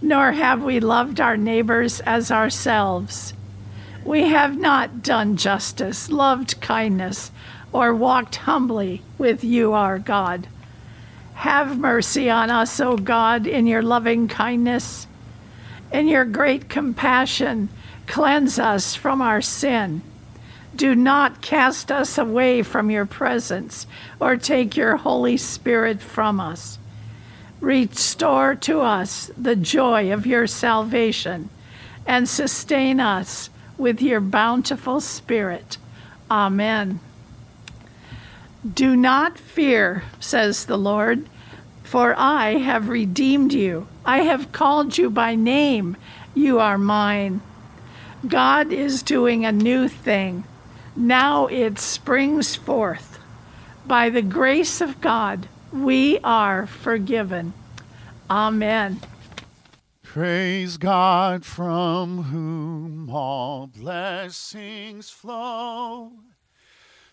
nor 0.01 0.31
have 0.31 0.63
we 0.63 0.79
loved 0.79 1.21
our 1.21 1.37
neighbors 1.37 1.99
as 2.03 2.31
ourselves. 2.31 3.35
We 4.05 4.29
have 4.29 4.57
not 4.57 5.03
done 5.03 5.37
justice, 5.37 6.09
loved 6.09 6.61
kindness, 6.61 7.33
or 7.73 7.93
walked 7.93 8.37
humbly 8.37 9.03
with 9.19 9.43
you, 9.43 9.73
our 9.73 9.99
God. 9.99 10.47
Have 11.35 11.77
mercy 11.77 12.31
on 12.31 12.51
us, 12.51 12.79
O 12.79 12.97
God, 12.97 13.49
in 13.49 13.67
your 13.67 13.83
loving 13.83 14.29
kindness. 14.29 15.09
In 15.93 16.07
your 16.07 16.25
great 16.25 16.69
compassion, 16.69 17.69
cleanse 18.07 18.61
us 18.61 18.95
from 18.95 19.21
our 19.21 19.43
sin. 19.43 20.03
Do 20.75 20.95
not 20.95 21.41
cast 21.41 21.93
us 21.93 22.19
away 22.19 22.63
from 22.63 22.91
your 22.91 23.07
presence 23.07 23.87
or 24.19 24.37
take 24.37 24.77
your 24.77 24.97
Holy 24.97 25.37
Spirit 25.37 26.01
from 26.01 26.41
us. 26.41 26.79
Restore 27.61 28.57
to 28.57 28.81
us 28.81 29.31
the 29.37 29.57
joy 29.57 30.13
of 30.13 30.27
your 30.27 30.47
salvation 30.47 31.49
and 32.07 32.29
sustain 32.29 33.01
us 33.01 33.51
with 33.79 34.03
your 34.03 34.21
bountiful 34.21 35.01
Spirit. 35.01 35.79
Amen. 36.31 37.01
Do 38.73 38.97
not 38.97 39.39
fear, 39.39 40.05
says 40.19 40.67
the 40.67 40.79
Lord, 40.79 41.29
for 41.83 42.15
I 42.19 42.59
have 42.59 42.89
redeemed 42.89 43.53
you. 43.53 43.87
I 44.05 44.23
have 44.23 44.53
called 44.53 44.99
you 44.99 45.11
by 45.11 45.35
name. 45.35 45.97
You 46.35 46.59
are 46.59 46.79
mine. 46.79 47.41
God 48.27 48.73
is 48.73 49.03
doing 49.03 49.45
a 49.45 49.53
new 49.53 49.87
thing. 49.87 50.45
Now 50.97 51.47
it 51.47 51.79
springs 51.79 52.55
forth. 52.57 53.19
By 53.87 54.11
the 54.11 54.23
grace 54.23 54.81
of 54.81 55.01
God, 55.01 55.49
we 55.73 56.19
are 56.21 56.67
forgiven. 56.67 57.53
Amen. 58.31 59.01
Praise 60.03 60.77
God 60.77 61.45
from 61.45 62.25
whom 62.25 63.11
all 63.11 63.67
blessings 63.67 65.11
flow. 65.11 66.13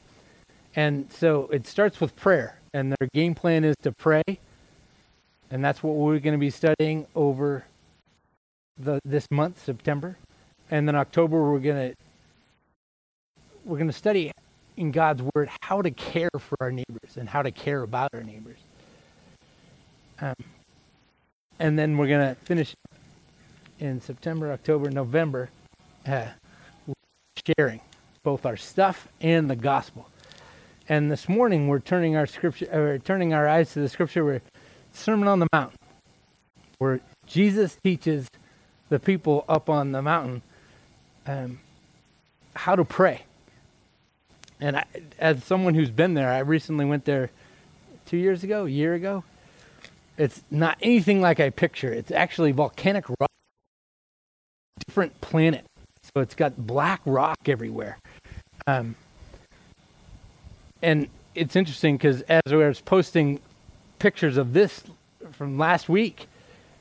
And 0.74 1.12
so 1.12 1.50
it 1.52 1.66
starts 1.66 2.00
with 2.00 2.16
prayer, 2.16 2.60
and 2.72 2.96
their 2.98 3.10
game 3.12 3.34
plan 3.34 3.62
is 3.64 3.76
to 3.82 3.92
pray 3.92 4.22
and 5.50 5.64
that's 5.64 5.82
what 5.82 5.94
we're 5.94 6.18
going 6.18 6.34
to 6.34 6.38
be 6.38 6.50
studying 6.50 7.06
over 7.14 7.64
the 8.78 9.00
this 9.04 9.26
month, 9.30 9.64
September, 9.64 10.16
and 10.70 10.86
then 10.86 10.94
October 10.94 11.50
we're 11.50 11.58
going 11.58 11.90
to 11.90 11.96
we're 13.64 13.78
going 13.78 13.88
to 13.88 13.92
study 13.92 14.30
in 14.76 14.92
God's 14.92 15.22
Word 15.34 15.48
how 15.62 15.82
to 15.82 15.90
care 15.90 16.30
for 16.38 16.56
our 16.60 16.70
neighbors 16.70 17.16
and 17.16 17.28
how 17.28 17.42
to 17.42 17.50
care 17.50 17.82
about 17.82 18.10
our 18.12 18.22
neighbors. 18.22 18.58
Um, 20.20 20.34
and 21.58 21.78
then 21.78 21.96
we're 21.96 22.08
going 22.08 22.34
to 22.34 22.40
finish 22.42 22.74
in 23.78 24.00
September, 24.00 24.52
October, 24.52 24.90
November, 24.90 25.50
uh, 26.06 26.26
sharing 27.58 27.80
both 28.22 28.46
our 28.46 28.56
stuff 28.56 29.08
and 29.20 29.48
the 29.48 29.56
gospel. 29.56 30.08
And 30.88 31.10
this 31.10 31.28
morning 31.28 31.68
we're 31.68 31.80
turning 31.80 32.16
our 32.16 32.26
scripture, 32.26 32.68
or 32.72 32.98
turning 32.98 33.34
our 33.34 33.48
eyes 33.48 33.72
to 33.72 33.80
the 33.80 33.88
scripture 33.88 34.24
where 34.24 34.42
Sermon 34.96 35.28
on 35.28 35.40
the 35.40 35.46
Mount, 35.52 35.72
where 36.78 37.00
Jesus 37.26 37.76
teaches 37.82 38.28
the 38.88 38.98
people 38.98 39.44
up 39.48 39.68
on 39.68 39.92
the 39.92 40.02
mountain 40.02 40.42
um, 41.26 41.58
how 42.54 42.76
to 42.76 42.84
pray. 42.84 43.22
And 44.60 44.78
I, 44.78 44.84
as 45.18 45.44
someone 45.44 45.74
who's 45.74 45.90
been 45.90 46.14
there, 46.14 46.30
I 46.30 46.38
recently 46.38 46.84
went 46.84 47.04
there 47.04 47.30
two 48.06 48.16
years 48.16 48.42
ago, 48.42 48.64
a 48.64 48.70
year 48.70 48.94
ago. 48.94 49.24
It's 50.16 50.42
not 50.50 50.78
anything 50.80 51.20
like 51.20 51.40
I 51.40 51.50
picture. 51.50 51.92
It's 51.92 52.10
actually 52.10 52.52
volcanic 52.52 53.06
rock, 53.20 53.30
different 54.86 55.20
planet. 55.20 55.66
So 56.14 56.22
it's 56.22 56.34
got 56.34 56.56
black 56.56 57.02
rock 57.04 57.36
everywhere. 57.46 57.98
Um, 58.66 58.94
and 60.82 61.08
it's 61.34 61.56
interesting 61.56 61.96
because 61.96 62.22
as 62.22 62.40
I 62.46 62.54
was 62.56 62.80
posting 62.80 63.40
pictures 63.98 64.36
of 64.36 64.52
this 64.52 64.82
from 65.32 65.58
last 65.58 65.88
week, 65.88 66.28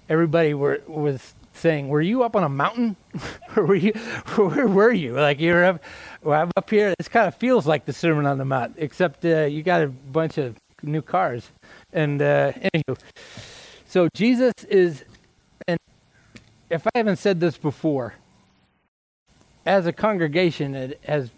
everybody 0.09 0.53
were 0.53 0.81
was 0.87 1.33
saying, 1.53 1.87
"Were 1.87 2.01
you 2.01 2.23
up 2.23 2.35
on 2.35 2.43
a 2.43 2.49
mountain, 2.49 2.95
were 3.55 3.75
you? 3.75 3.93
Where 4.35 4.67
were 4.67 4.91
you? 4.91 5.13
Like 5.13 5.39
you're 5.39 5.65
up? 5.65 5.83
Well, 6.23 6.41
I'm 6.41 6.51
up 6.55 6.69
here. 6.69 6.93
This 6.97 7.07
kind 7.07 7.27
of 7.27 7.35
feels 7.35 7.65
like 7.65 7.85
the 7.85 7.93
Sermon 7.93 8.25
on 8.25 8.37
the 8.37 8.45
Mount, 8.45 8.75
except 8.77 9.25
uh, 9.25 9.43
you 9.43 9.63
got 9.63 9.81
a 9.81 9.87
bunch 9.87 10.37
of 10.37 10.55
new 10.83 11.01
cars." 11.01 11.49
And 11.93 12.21
uh, 12.21 12.51
anywho, 12.53 12.97
so 13.87 14.09
Jesus 14.13 14.53
is, 14.69 15.05
and 15.67 15.79
if 16.69 16.85
I 16.87 16.91
haven't 16.95 17.17
said 17.17 17.39
this 17.39 17.57
before, 17.57 18.15
as 19.65 19.85
a 19.85 19.93
congregation, 19.93 20.93
as 21.05 21.31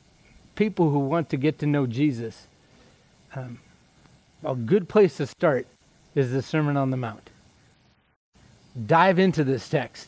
people 0.57 0.89
who 0.89 0.99
want 0.99 1.29
to 1.29 1.37
get 1.37 1.59
to 1.59 1.65
know 1.65 1.85
Jesus. 1.85 2.47
Um, 3.33 3.59
a 4.43 4.55
good 4.55 4.87
place 4.87 5.17
to 5.17 5.27
start 5.27 5.67
is 6.15 6.31
the 6.31 6.41
Sermon 6.41 6.77
on 6.77 6.91
the 6.91 6.97
Mount. 6.97 7.29
Dive 8.85 9.19
into 9.19 9.43
this 9.43 9.67
text. 9.69 10.07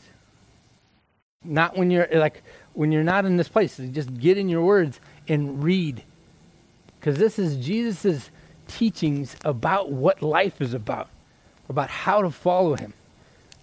Not 1.44 1.76
when 1.76 1.90
you're 1.90 2.06
like 2.12 2.42
when 2.74 2.92
you're 2.92 3.02
not 3.02 3.24
in 3.24 3.36
this 3.36 3.48
place. 3.48 3.76
Just 3.76 4.14
get 4.18 4.38
in 4.38 4.48
your 4.48 4.62
words 4.62 5.00
and 5.28 5.62
read. 5.62 6.02
Because 6.98 7.18
this 7.18 7.38
is 7.38 7.56
Jesus' 7.56 8.30
teachings 8.68 9.36
about 9.44 9.90
what 9.90 10.22
life 10.22 10.60
is 10.60 10.74
about, 10.74 11.08
about 11.68 11.90
how 11.90 12.22
to 12.22 12.30
follow 12.30 12.76
him. 12.76 12.92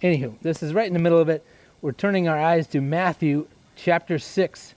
Anywho, 0.02 0.34
this 0.42 0.62
is 0.62 0.74
right 0.74 0.86
in 0.86 0.92
the 0.92 0.98
middle 0.98 1.18
of 1.18 1.28
it. 1.28 1.44
We're 1.80 1.92
turning 1.92 2.28
our 2.28 2.38
eyes 2.38 2.66
to 2.68 2.80
Matthew 2.80 3.46
chapter 3.76 4.18
6, 4.18 4.74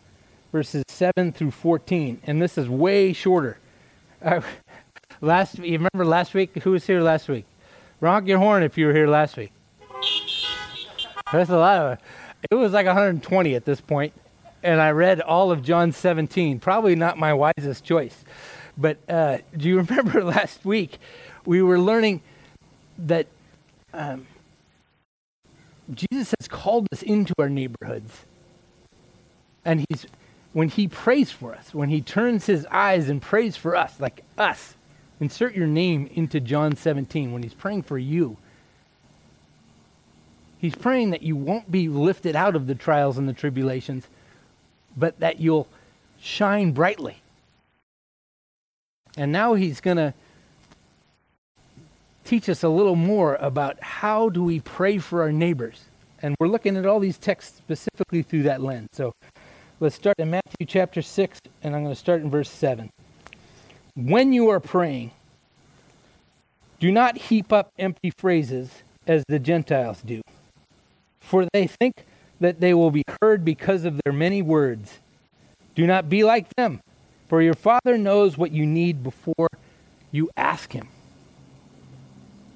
verses 0.51 0.83
7 0.87 1.31
through 1.31 1.51
14. 1.51 2.21
And 2.23 2.41
this 2.41 2.57
is 2.57 2.69
way 2.69 3.13
shorter. 3.13 3.57
Last, 5.23 5.59
you 5.59 5.77
remember 5.77 6.03
last 6.03 6.33
week? 6.33 6.57
Who 6.63 6.71
was 6.71 6.87
here 6.87 6.99
last 6.99 7.29
week? 7.29 7.45
Rock 7.99 8.25
your 8.25 8.39
horn 8.39 8.63
if 8.63 8.75
you 8.75 8.87
were 8.87 8.93
here 8.93 9.07
last 9.07 9.37
week. 9.37 9.51
That's 11.31 11.51
a 11.51 11.57
lot 11.57 11.77
of. 11.77 11.99
It 12.49 12.55
was 12.55 12.73
like 12.73 12.87
120 12.87 13.53
at 13.53 13.63
this 13.63 13.79
point, 13.79 14.13
and 14.63 14.81
I 14.81 14.89
read 14.89 15.21
all 15.21 15.51
of 15.51 15.61
John 15.61 15.91
17. 15.91 16.59
Probably 16.59 16.95
not 16.95 17.19
my 17.19 17.33
wisest 17.35 17.83
choice, 17.83 18.25
but 18.75 18.97
uh, 19.07 19.37
do 19.55 19.69
you 19.69 19.77
remember 19.83 20.23
last 20.23 20.65
week? 20.65 20.97
We 21.45 21.61
were 21.61 21.79
learning 21.79 22.21
that 22.97 23.27
um, 23.93 24.25
Jesus 25.93 26.33
has 26.39 26.47
called 26.47 26.87
us 26.91 27.03
into 27.03 27.35
our 27.37 27.49
neighborhoods, 27.49 28.25
and 29.63 29.85
he's 29.87 30.07
when 30.53 30.69
he 30.69 30.87
prays 30.87 31.31
for 31.31 31.53
us, 31.53 31.75
when 31.75 31.89
he 31.89 32.01
turns 32.01 32.47
his 32.47 32.65
eyes 32.71 33.07
and 33.07 33.21
prays 33.21 33.55
for 33.55 33.75
us, 33.75 33.99
like 33.99 34.23
us, 34.35 34.73
Insert 35.21 35.53
your 35.53 35.67
name 35.67 36.09
into 36.15 36.39
John 36.39 36.75
17 36.75 37.31
when 37.31 37.43
he's 37.43 37.53
praying 37.53 37.83
for 37.83 37.99
you. 37.99 38.37
He's 40.57 40.73
praying 40.73 41.11
that 41.11 41.21
you 41.21 41.35
won't 41.35 41.71
be 41.71 41.87
lifted 41.89 42.35
out 42.35 42.55
of 42.55 42.65
the 42.65 42.73
trials 42.73 43.19
and 43.19 43.29
the 43.29 43.33
tribulations, 43.33 44.07
but 44.97 45.19
that 45.19 45.39
you'll 45.39 45.67
shine 46.19 46.71
brightly. 46.71 47.21
And 49.15 49.31
now 49.31 49.53
he's 49.53 49.79
going 49.79 49.97
to 49.97 50.13
teach 52.25 52.49
us 52.49 52.63
a 52.63 52.69
little 52.69 52.95
more 52.95 53.35
about 53.35 53.81
how 53.83 54.29
do 54.29 54.43
we 54.43 54.59
pray 54.59 54.97
for 54.97 55.21
our 55.21 55.31
neighbors. 55.31 55.85
And 56.23 56.35
we're 56.39 56.47
looking 56.47 56.77
at 56.77 56.87
all 56.87 56.99
these 56.99 57.19
texts 57.19 57.57
specifically 57.57 58.23
through 58.23 58.43
that 58.43 58.61
lens. 58.61 58.89
So 58.91 59.13
let's 59.79 59.95
start 59.95 60.15
in 60.17 60.31
Matthew 60.31 60.65
chapter 60.65 61.03
6, 61.03 61.39
and 61.61 61.75
I'm 61.75 61.83
going 61.83 61.93
to 61.93 61.99
start 61.99 62.21
in 62.21 62.29
verse 62.31 62.49
7. 62.49 62.89
When 63.95 64.31
you 64.31 64.49
are 64.49 64.59
praying, 64.59 65.11
do 66.79 66.91
not 66.91 67.17
heap 67.17 67.51
up 67.51 67.71
empty 67.77 68.11
phrases 68.17 68.83
as 69.05 69.23
the 69.27 69.39
Gentiles 69.39 70.01
do, 70.01 70.21
for 71.19 71.45
they 71.53 71.67
think 71.67 72.05
that 72.39 72.59
they 72.59 72.73
will 72.73 72.91
be 72.91 73.03
heard 73.21 73.43
because 73.43 73.83
of 73.83 73.99
their 74.03 74.13
many 74.13 74.41
words. 74.41 74.99
Do 75.75 75.85
not 75.85 76.09
be 76.09 76.23
like 76.23 76.47
them, 76.55 76.81
for 77.27 77.41
your 77.41 77.53
Father 77.53 77.97
knows 77.97 78.37
what 78.37 78.51
you 78.51 78.65
need 78.65 79.03
before 79.03 79.47
you 80.11 80.29
ask 80.37 80.71
Him. 80.71 80.87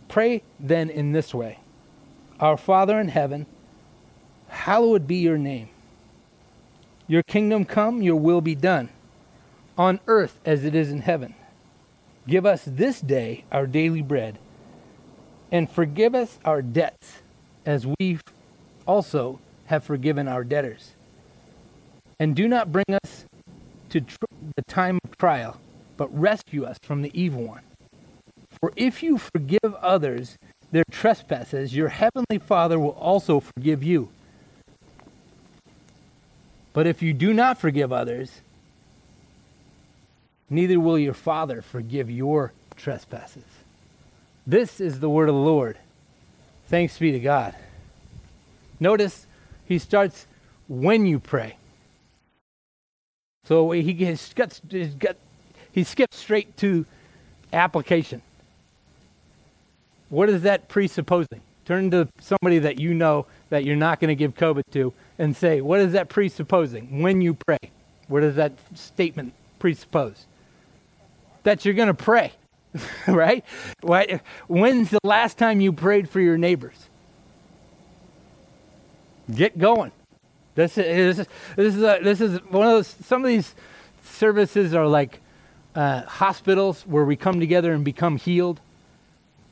Pray 0.07 0.41
then 0.59 0.89
in 0.89 1.11
this 1.11 1.33
way 1.33 1.59
Our 2.39 2.57
Father 2.57 2.99
in 2.99 3.09
heaven, 3.09 3.45
hallowed 4.47 5.05
be 5.05 5.17
your 5.17 5.37
name. 5.37 5.69
Your 7.07 7.23
kingdom 7.23 7.65
come, 7.65 8.01
your 8.01 8.15
will 8.15 8.41
be 8.41 8.55
done, 8.55 8.89
on 9.77 9.99
earth 10.07 10.39
as 10.45 10.63
it 10.63 10.75
is 10.75 10.91
in 10.91 11.01
heaven. 11.01 11.33
Give 12.27 12.45
us 12.45 12.63
this 12.65 13.01
day 13.01 13.43
our 13.51 13.67
daily 13.67 14.01
bread, 14.01 14.39
and 15.51 15.69
forgive 15.69 16.15
us 16.15 16.39
our 16.43 16.61
debts 16.61 17.21
as 17.65 17.85
we 17.99 18.19
also 18.87 19.39
have 19.65 19.83
forgiven 19.83 20.27
our 20.27 20.43
debtors. 20.43 20.93
And 22.19 22.35
do 22.35 22.47
not 22.47 22.71
bring 22.71 22.85
us 23.03 23.25
to 23.89 24.01
tr- 24.01 24.15
the 24.55 24.63
time 24.63 24.99
of 25.03 25.17
trial, 25.17 25.59
but 25.97 26.15
rescue 26.17 26.63
us 26.65 26.77
from 26.83 27.01
the 27.01 27.11
evil 27.19 27.43
one. 27.43 27.61
For 28.59 28.71
if 28.75 29.03
you 29.03 29.17
forgive 29.17 29.75
others 29.81 30.37
their 30.71 30.83
trespasses, 30.89 31.75
your 31.75 31.89
heavenly 31.89 32.39
Father 32.39 32.79
will 32.79 32.91
also 32.91 33.39
forgive 33.39 33.83
you. 33.83 34.09
But 36.73 36.87
if 36.87 37.01
you 37.01 37.13
do 37.13 37.33
not 37.33 37.57
forgive 37.57 37.93
others, 37.93 38.41
neither 40.49 40.79
will 40.79 40.97
your 40.97 41.13
Father 41.13 41.61
forgive 41.61 42.09
your 42.09 42.53
trespasses. 42.75 43.43
This 44.47 44.79
is 44.79 44.99
the 44.99 45.09
word 45.09 45.29
of 45.29 45.35
the 45.35 45.41
Lord. 45.41 45.77
Thanks 46.67 46.97
be 46.97 47.11
to 47.11 47.19
God. 47.19 47.55
Notice 48.79 49.25
he 49.65 49.79
starts 49.79 50.27
when 50.67 51.05
you 51.05 51.19
pray. 51.19 51.57
So 53.45 53.71
he 53.71 53.93
gets, 53.93 54.61
he 55.71 55.83
skips 55.83 56.17
straight 56.17 56.57
to 56.57 56.85
application. 57.53 58.21
What 60.09 60.29
is 60.29 60.43
that 60.43 60.67
presupposing? 60.67 61.41
Turn 61.65 61.89
to 61.91 62.07
somebody 62.19 62.59
that 62.59 62.79
you 62.79 62.93
know 62.93 63.25
that 63.49 63.63
you're 63.63 63.75
not 63.75 63.99
going 63.99 64.09
to 64.09 64.15
give 64.15 64.35
COVID 64.35 64.63
to 64.71 64.93
and 65.17 65.35
say, 65.35 65.61
what 65.61 65.79
is 65.79 65.93
that 65.93 66.09
presupposing 66.09 67.01
when 67.01 67.21
you 67.21 67.33
pray? 67.33 67.57
What 68.07 68.21
does 68.21 68.35
that 68.35 68.53
statement 68.75 69.33
presuppose? 69.57 70.25
That 71.45 71.63
you're 71.63 71.75
going 71.75 71.87
to 71.87 71.93
pray, 71.93 72.33
right? 73.07 73.45
When's 74.47 74.89
the 74.89 74.99
last 75.03 75.37
time 75.37 75.61
you 75.61 75.71
prayed 75.71 76.09
for 76.09 76.19
your 76.19 76.37
neighbors? 76.37 76.89
Get 79.33 79.57
going. 79.57 79.91
This 80.55 80.77
is, 80.77 81.17
this 81.55 81.75
is, 81.75 81.83
a, 81.83 81.99
this 82.01 82.19
is 82.19 82.39
one 82.49 82.65
of 82.65 82.73
those, 82.73 82.87
some 82.87 83.21
of 83.21 83.27
these 83.27 83.53
services 84.03 84.73
are 84.73 84.87
like 84.87 85.19
uh, 85.75 86.01
hospitals 86.03 86.81
where 86.87 87.05
we 87.05 87.15
come 87.15 87.39
together 87.39 87.73
and 87.73 87.85
become 87.85 88.17
healed. 88.17 88.59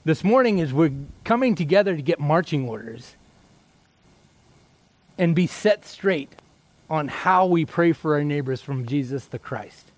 This 0.03 0.23
morning 0.23 0.57
is 0.57 0.73
we're 0.73 0.93
coming 1.23 1.53
together 1.53 1.95
to 1.95 2.01
get 2.01 2.19
marching 2.19 2.67
orders 2.67 3.15
and 5.17 5.35
be 5.35 5.45
set 5.45 5.85
straight 5.85 6.33
on 6.89 7.07
how 7.07 7.45
we 7.45 7.65
pray 7.65 7.91
for 7.91 8.15
our 8.15 8.23
neighbors 8.23 8.61
from 8.61 8.87
Jesus 8.87 9.25
the 9.25 9.37
Christ. 9.37 9.92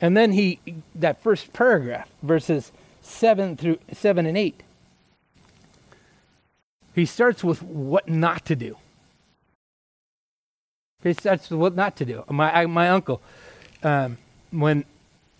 And 0.00 0.16
then 0.16 0.32
he 0.32 0.60
that 0.94 1.22
first 1.22 1.52
paragraph, 1.52 2.08
verses 2.22 2.72
7 3.02 3.56
through 3.56 3.78
7 3.92 4.26
and 4.26 4.36
8. 4.36 4.62
He 6.94 7.06
starts 7.06 7.44
with 7.44 7.62
what 7.62 8.08
not 8.08 8.44
to 8.46 8.56
do. 8.56 8.76
He 11.02 11.12
starts 11.12 11.50
with 11.50 11.60
what 11.60 11.76
not 11.76 11.96
to 11.96 12.04
do. 12.04 12.24
My, 12.28 12.62
I, 12.62 12.66
my 12.66 12.88
uncle, 12.88 13.20
um, 13.82 14.18
when 14.50 14.84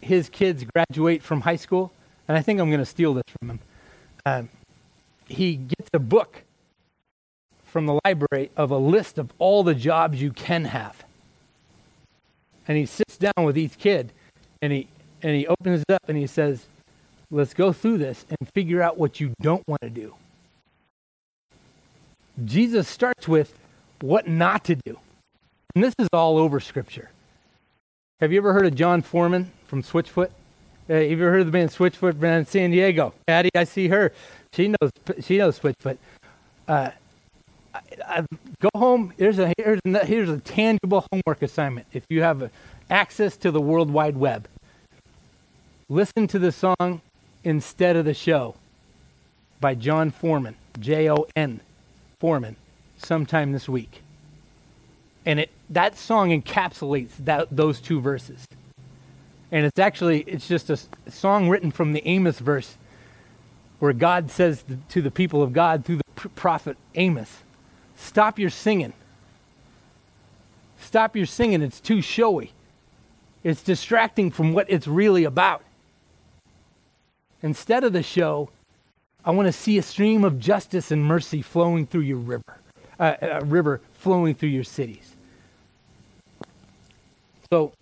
his 0.00 0.28
kids 0.28 0.64
graduate 0.64 1.22
from 1.22 1.40
high 1.40 1.56
school, 1.56 1.92
and 2.28 2.36
I 2.36 2.42
think 2.42 2.60
I'm 2.60 2.68
going 2.68 2.80
to 2.80 2.86
steal 2.86 3.14
this 3.14 3.24
from 3.40 3.50
him, 3.50 3.58
um, 4.24 4.48
he 5.26 5.56
gets 5.56 5.90
a 5.92 5.98
book 5.98 6.42
from 7.64 7.86
the 7.86 7.98
library 8.04 8.50
of 8.56 8.70
a 8.70 8.78
list 8.78 9.18
of 9.18 9.32
all 9.38 9.64
the 9.64 9.74
jobs 9.74 10.20
you 10.20 10.32
can 10.32 10.66
have. 10.66 11.04
And 12.68 12.76
he 12.76 12.86
sits 12.86 13.16
down 13.16 13.44
with 13.44 13.56
each 13.56 13.78
kid 13.78 14.12
and 14.62 14.72
he, 14.72 14.88
and 15.22 15.36
he 15.36 15.46
opens 15.46 15.82
it 15.88 15.92
up 15.92 16.02
and 16.08 16.16
he 16.16 16.26
says, 16.26 16.66
Let's 17.30 17.54
go 17.54 17.72
through 17.72 17.98
this 17.98 18.24
and 18.28 18.48
figure 18.54 18.80
out 18.80 18.98
what 18.98 19.18
you 19.18 19.34
don't 19.40 19.66
want 19.66 19.82
to 19.82 19.90
do. 19.90 20.14
Jesus 22.44 22.86
starts 22.86 23.26
with 23.26 23.58
what 24.00 24.28
not 24.28 24.64
to 24.64 24.76
do. 24.76 24.98
And 25.74 25.82
this 25.82 25.94
is 25.98 26.08
all 26.12 26.38
over 26.38 26.60
Scripture. 26.60 27.10
Have 28.20 28.32
you 28.32 28.38
ever 28.38 28.52
heard 28.52 28.66
of 28.66 28.74
Jon 28.74 29.02
Foreman 29.02 29.50
from 29.66 29.82
Switchfoot? 29.82 30.30
Uh, 30.88 30.94
have 30.94 31.02
you 31.02 31.16
ever 31.16 31.30
heard 31.30 31.40
of 31.40 31.46
the 31.46 31.52
band 31.52 31.70
Switchfoot 31.70 32.22
in 32.22 32.46
San 32.46 32.70
Diego? 32.70 33.12
Patty, 33.26 33.50
I 33.54 33.64
see 33.64 33.88
her. 33.88 34.12
She 34.52 34.68
knows. 34.68 34.90
She 35.20 35.38
knows 35.38 35.58
Switchfoot. 35.58 35.98
Uh, 36.68 36.90
I, 38.06 38.18
I, 38.18 38.26
go 38.60 38.68
home. 38.74 39.12
Here's 39.18 39.38
a 39.38 39.52
here's 39.58 39.80
a, 39.84 40.04
here's 40.04 40.28
a 40.28 40.38
tangible 40.38 41.06
homework 41.12 41.42
assignment. 41.42 41.86
If 41.92 42.04
you 42.08 42.22
have 42.22 42.50
access 42.90 43.36
to 43.38 43.50
the 43.50 43.60
World 43.60 43.90
Wide 43.90 44.16
Web, 44.16 44.48
listen 45.88 46.26
to 46.28 46.38
the 46.38 46.52
song 46.52 47.00
"Instead 47.44 47.96
of 47.96 48.04
the 48.04 48.14
Show" 48.14 48.54
by 49.60 49.74
Jon 49.74 50.10
Foreman. 50.10 50.56
J 50.78 51.10
O 51.10 51.26
N 51.34 51.60
Foreman 52.20 52.56
sometime 52.98 53.52
this 53.52 53.68
week. 53.68 54.02
And 55.24 55.40
it 55.40 55.50
that 55.70 55.96
song 55.96 56.30
encapsulates 56.30 57.10
that, 57.24 57.48
those 57.50 57.80
two 57.80 58.00
verses. 58.00 58.46
And 59.50 59.66
it's 59.66 59.78
actually 59.78 60.20
it's 60.22 60.48
just 60.48 60.70
a 60.70 60.78
song 61.10 61.48
written 61.48 61.70
from 61.70 61.92
the 61.92 62.06
Amos 62.06 62.38
verse 62.38 62.76
where 63.78 63.92
God 63.92 64.30
says 64.30 64.64
to 64.90 65.02
the 65.02 65.10
people 65.10 65.42
of 65.42 65.52
God 65.52 65.84
through 65.84 65.98
the 65.98 66.28
prophet 66.30 66.76
Amos, 66.94 67.42
"Stop 67.96 68.38
your 68.38 68.50
singing. 68.50 68.92
Stop 70.78 71.16
your 71.16 71.26
singing. 71.26 71.62
It's 71.62 71.80
too 71.80 72.00
showy. 72.00 72.52
It's 73.42 73.62
distracting 73.62 74.30
from 74.30 74.52
what 74.52 74.70
it's 74.70 74.86
really 74.86 75.24
about." 75.24 75.62
Instead 77.42 77.84
of 77.84 77.92
the 77.92 78.02
show, 78.02 78.50
I 79.24 79.30
want 79.30 79.46
to 79.46 79.52
see 79.52 79.76
a 79.78 79.82
stream 79.82 80.24
of 80.24 80.38
justice 80.38 80.90
and 80.90 81.04
mercy 81.04 81.42
flowing 81.42 81.86
through 81.86 82.02
your 82.02 82.18
river, 82.18 82.58
uh, 82.98 83.14
a 83.20 83.44
river 83.44 83.80
flowing 83.92 84.34
through 84.34 84.50
your 84.50 84.64
cities. 84.64 85.16
So, 87.52 87.72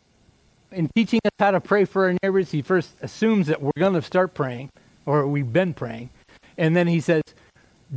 in 0.72 0.88
teaching 0.94 1.20
us 1.24 1.33
how 1.38 1.53
to 1.53 1.61
pray 1.61 1.85
for 1.85 2.07
our 2.07 2.16
neighbors, 2.22 2.50
he 2.50 2.62
first 2.62 2.94
assumes 3.00 3.46
that 3.46 3.62
we're 3.62 3.72
going 3.79 3.94
to 3.94 4.03
start 4.03 4.35
praying, 4.35 4.70
or 5.07 5.27
we've 5.27 5.53
been 5.53 5.74
praying, 5.74 6.11
and 6.59 6.74
then 6.74 6.87
he 6.87 7.00
says, 7.00 7.22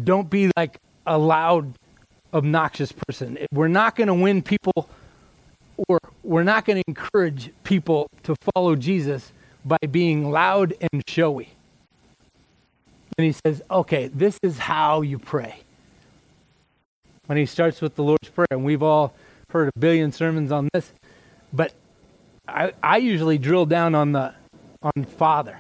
"Don't 0.03 0.29
be 0.29 0.51
like 0.55 0.77
a 1.05 1.17
loud, 1.17 1.73
obnoxious 2.33 2.91
person. 2.91 3.37
We're 3.51 3.67
not 3.67 3.95
going 3.95 4.07
to 4.07 4.13
win 4.13 4.41
people, 4.41 4.89
or 5.87 5.99
we're 6.23 6.43
not 6.43 6.65
going 6.65 6.77
to 6.77 6.83
encourage 6.87 7.51
people 7.63 8.07
to 8.23 8.35
follow 8.53 8.75
Jesus 8.75 9.31
by 9.65 9.77
being 9.89 10.31
loud 10.31 10.73
and 10.91 11.03
showy." 11.07 11.49
And 13.17 13.25
he 13.25 13.33
says, 13.45 13.63
okay, 13.71 14.09
this 14.09 14.37
is 14.43 14.59
how 14.59 15.01
you 15.01 15.17
pray. 15.17 15.61
When 17.25 17.37
he 17.37 17.47
starts 17.47 17.81
with 17.81 17.95
the 17.95 18.03
Lord's 18.03 18.29
Prayer, 18.29 18.47
and 18.51 18.63
we've 18.63 18.83
all 18.83 19.13
heard 19.49 19.71
a 19.75 19.79
billion 19.79 20.11
sermons 20.11 20.51
on 20.51 20.69
this, 20.71 20.93
but 21.51 21.73
I, 22.47 22.73
I 22.83 22.97
usually 22.97 23.39
drill 23.39 23.65
down 23.65 23.95
on 23.95 24.11
the 24.11 24.35
on 24.83 25.03
Father, 25.03 25.57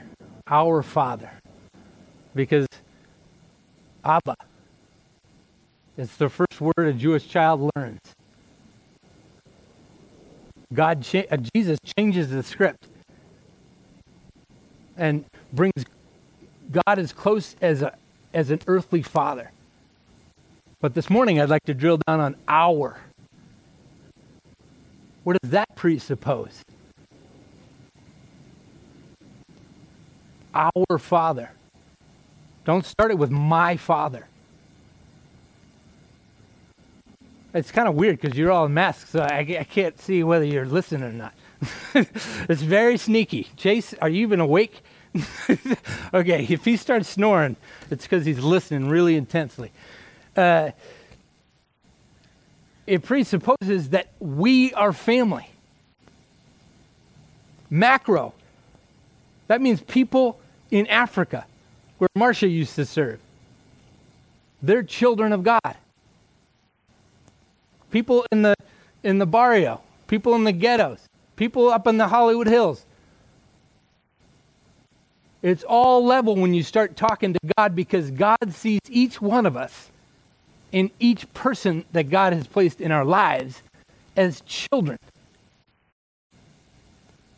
our 0.47 0.83
Father, 0.83 1.31
because 2.35 2.67
Abba 4.05 4.35
is 5.97 6.15
the 6.17 6.29
first 6.29 6.61
word 6.61 6.73
a 6.77 6.93
Jewish 6.93 7.27
child 7.27 7.69
learns. 7.75 7.99
God, 10.73 11.03
cha- 11.03 11.25
uh, 11.31 11.37
Jesus 11.55 11.79
changes 11.97 12.29
the 12.29 12.43
script 12.43 12.87
and 14.95 15.25
brings 15.53 15.85
God 16.71 16.99
as 16.99 17.11
close 17.13 17.55
as, 17.61 17.81
a, 17.81 17.95
as 18.33 18.51
an 18.51 18.61
earthly 18.67 19.01
father. 19.01 19.51
But 20.79 20.93
this 20.93 21.09
morning, 21.09 21.41
I'd 21.41 21.49
like 21.49 21.63
to 21.63 21.73
drill 21.73 21.99
down 22.07 22.19
on 22.19 22.35
our. 22.47 22.99
What 25.23 25.37
does 25.41 25.51
that 25.51 25.75
presuppose? 25.75 26.61
our 30.57 30.97
Father. 30.97 31.51
Don't 32.65 32.85
start 32.85 33.11
it 33.11 33.17
with 33.17 33.31
my 33.31 33.77
Father. 33.77 34.27
It's 37.53 37.71
kind 37.71 37.87
of 37.87 37.95
weird 37.95 38.19
because 38.19 38.37
you're 38.37 38.51
all 38.51 38.65
in 38.65 38.73
masks, 38.73 39.11
so 39.11 39.21
I, 39.21 39.39
I 39.39 39.63
can't 39.63 39.99
see 39.99 40.23
whether 40.23 40.45
you're 40.45 40.65
listening 40.65 41.03
or 41.03 41.13
not. 41.13 41.33
it's 41.95 42.61
very 42.61 42.97
sneaky. 42.97 43.47
Chase, 43.55 43.93
are 44.01 44.09
you 44.09 44.21
even 44.21 44.39
awake? 44.39 44.81
okay, 46.13 46.45
if 46.49 46.65
he 46.65 46.77
starts 46.77 47.09
snoring, 47.09 47.55
it's 47.89 48.03
because 48.03 48.25
he's 48.25 48.39
listening 48.39 48.89
really 48.89 49.15
intensely. 49.15 49.71
Uh, 50.35 50.71
it 52.85 53.03
presupposes 53.03 53.89
that 53.89 54.07
we 54.19 54.73
are 54.73 54.93
family. 54.93 55.49
Macro. 57.69 58.33
That 59.47 59.61
means 59.61 59.81
people 59.81 60.39
in 60.69 60.87
Africa, 60.87 61.45
where 61.97 62.09
Marcia 62.15 62.47
used 62.47 62.75
to 62.75 62.85
serve. 62.85 63.19
They're 64.61 64.83
children 64.83 65.33
of 65.33 65.43
God. 65.43 65.75
People 67.91 68.25
in 68.31 68.41
the 68.41 68.55
in 69.03 69.19
the 69.19 69.25
barrio, 69.25 69.81
people 70.07 70.35
in 70.35 70.43
the 70.43 70.51
ghettos, 70.51 70.99
people 71.35 71.69
up 71.69 71.87
in 71.87 71.97
the 71.97 72.07
Hollywood 72.07 72.47
Hills. 72.47 72.85
It's 75.41 75.63
all 75.63 76.03
level 76.03 76.35
when 76.35 76.53
you 76.53 76.63
start 76.63 76.97
talking 76.97 77.33
to 77.33 77.39
God 77.57 77.75
because 77.75 78.11
God 78.11 78.53
sees 78.53 78.81
each 78.89 79.21
one 79.21 79.45
of 79.45 79.55
us 79.55 79.89
in 80.71 80.91
each 80.99 81.31
person 81.33 81.85
that 81.93 82.09
God 82.09 82.33
has 82.33 82.47
placed 82.47 82.81
in 82.81 82.91
our 82.91 83.05
lives 83.05 83.61
as 84.15 84.41
children. 84.41 84.97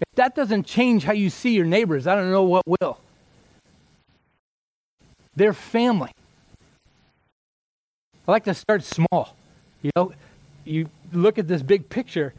If 0.02 0.16
that 0.16 0.34
doesn't 0.36 0.66
change 0.66 1.04
how 1.04 1.14
you 1.14 1.30
see 1.30 1.52
your 1.52 1.66
neighbors, 1.66 2.08
I 2.08 2.16
don't 2.16 2.32
know 2.32 2.44
what 2.44 2.64
will. 2.66 3.00
They're 5.36 5.54
family. 5.54 6.12
I 8.28 8.32
like 8.32 8.46
to 8.46 8.54
start 8.54 8.84
small. 8.84 9.36
You 9.82 9.92
know, 9.96 10.14
you 10.65 10.89
look 11.12 11.38
at 11.38 11.48
this 11.48 11.62
big 11.62 11.89
picture 11.89 12.34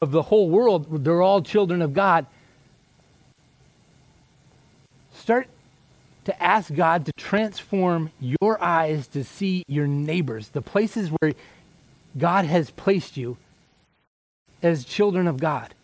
of 0.00 0.12
the 0.12 0.22
whole 0.22 0.48
world, 0.48 1.04
they're 1.04 1.22
all 1.22 1.42
children 1.42 1.82
of 1.82 1.92
God. 1.94 2.26
Start 5.12 5.48
to 6.24 6.42
ask 6.42 6.72
God 6.72 7.06
to 7.06 7.12
transform 7.16 8.10
your 8.20 8.62
eyes 8.62 9.06
to 9.08 9.24
see 9.24 9.64
your 9.66 9.86
neighbors, 9.86 10.48
the 10.48 10.62
places 10.62 11.10
where 11.10 11.32
God 12.16 12.44
has 12.44 12.70
placed 12.70 13.16
you 13.16 13.36
as 14.62 14.84
children 14.84 15.26
of 15.26 15.38
God. 15.38 15.74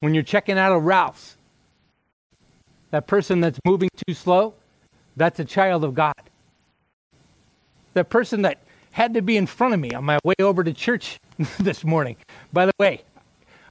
When 0.00 0.14
you're 0.14 0.22
checking 0.22 0.58
out 0.58 0.72
a 0.72 0.78
Ralph's, 0.78 1.36
that 2.90 3.06
person 3.06 3.40
that's 3.40 3.58
moving 3.64 3.88
too 4.06 4.14
slow, 4.14 4.54
that's 5.16 5.38
a 5.38 5.44
child 5.44 5.84
of 5.84 5.94
God. 5.94 6.14
That 7.94 8.10
person 8.10 8.42
that 8.42 8.58
had 8.92 9.14
to 9.14 9.22
be 9.22 9.36
in 9.36 9.46
front 9.46 9.74
of 9.74 9.80
me 9.80 9.92
on 9.92 10.04
my 10.04 10.18
way 10.24 10.34
over 10.38 10.62
to 10.62 10.72
church 10.72 11.18
this 11.58 11.84
morning. 11.84 12.16
By 12.52 12.66
the 12.66 12.72
way, 12.78 13.02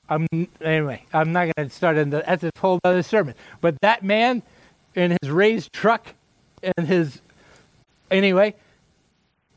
I'm 0.09 0.27
anyway. 0.61 1.05
I'm 1.13 1.31
not 1.31 1.55
going 1.55 1.69
to 1.69 1.73
start 1.73 1.97
into 1.97 2.23
that's 2.25 2.43
a 2.43 2.51
whole 2.57 2.79
other 2.83 3.03
sermon. 3.03 3.35
But 3.61 3.79
that 3.81 4.03
man 4.03 4.43
in 4.93 5.17
his 5.21 5.29
raised 5.29 5.71
truck 5.71 6.13
and 6.61 6.87
his 6.87 7.21
anyway, 8.09 8.55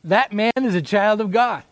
that 0.05 0.33
man 0.33 0.53
is 0.57 0.75
a 0.75 0.83
child 0.83 1.21
of 1.21 1.33
God. 1.33 1.65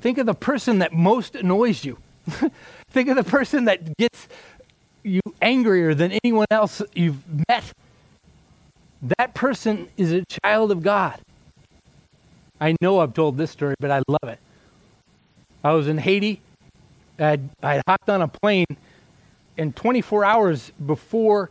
Think 0.00 0.18
of 0.18 0.26
the 0.26 0.34
person 0.34 0.80
that 0.80 0.92
most 0.92 1.36
annoys 1.36 1.84
you. 1.84 1.98
Think 2.90 3.08
of 3.08 3.16
the 3.16 3.24
person 3.24 3.66
that 3.66 3.96
gets 3.96 4.26
you 5.04 5.20
angrier 5.40 5.94
than 5.94 6.12
anyone 6.24 6.46
else 6.50 6.82
you've 6.94 7.22
met. 7.48 7.72
That 9.18 9.34
person 9.34 9.88
is 9.96 10.12
a 10.12 10.24
child 10.44 10.70
of 10.70 10.82
God. 10.82 11.20
I 12.60 12.76
know 12.80 13.00
I've 13.00 13.14
told 13.14 13.36
this 13.36 13.50
story, 13.50 13.74
but 13.80 13.90
I 13.90 14.02
love 14.06 14.32
it. 14.32 14.38
I 15.64 15.72
was 15.72 15.88
in 15.88 15.98
Haiti. 15.98 16.40
I'd, 17.18 17.48
I'd 17.62 17.82
hopped 17.86 18.08
on 18.08 18.22
a 18.22 18.28
plane, 18.28 18.76
and 19.58 19.74
24 19.74 20.24
hours 20.24 20.72
before 20.84 21.50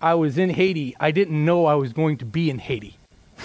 I 0.00 0.14
was 0.14 0.38
in 0.38 0.50
Haiti, 0.50 0.96
I 0.98 1.10
didn't 1.10 1.44
know 1.44 1.66
I 1.66 1.74
was 1.74 1.92
going 1.92 2.16
to 2.18 2.24
be 2.24 2.48
in 2.48 2.58
Haiti. 2.58 2.96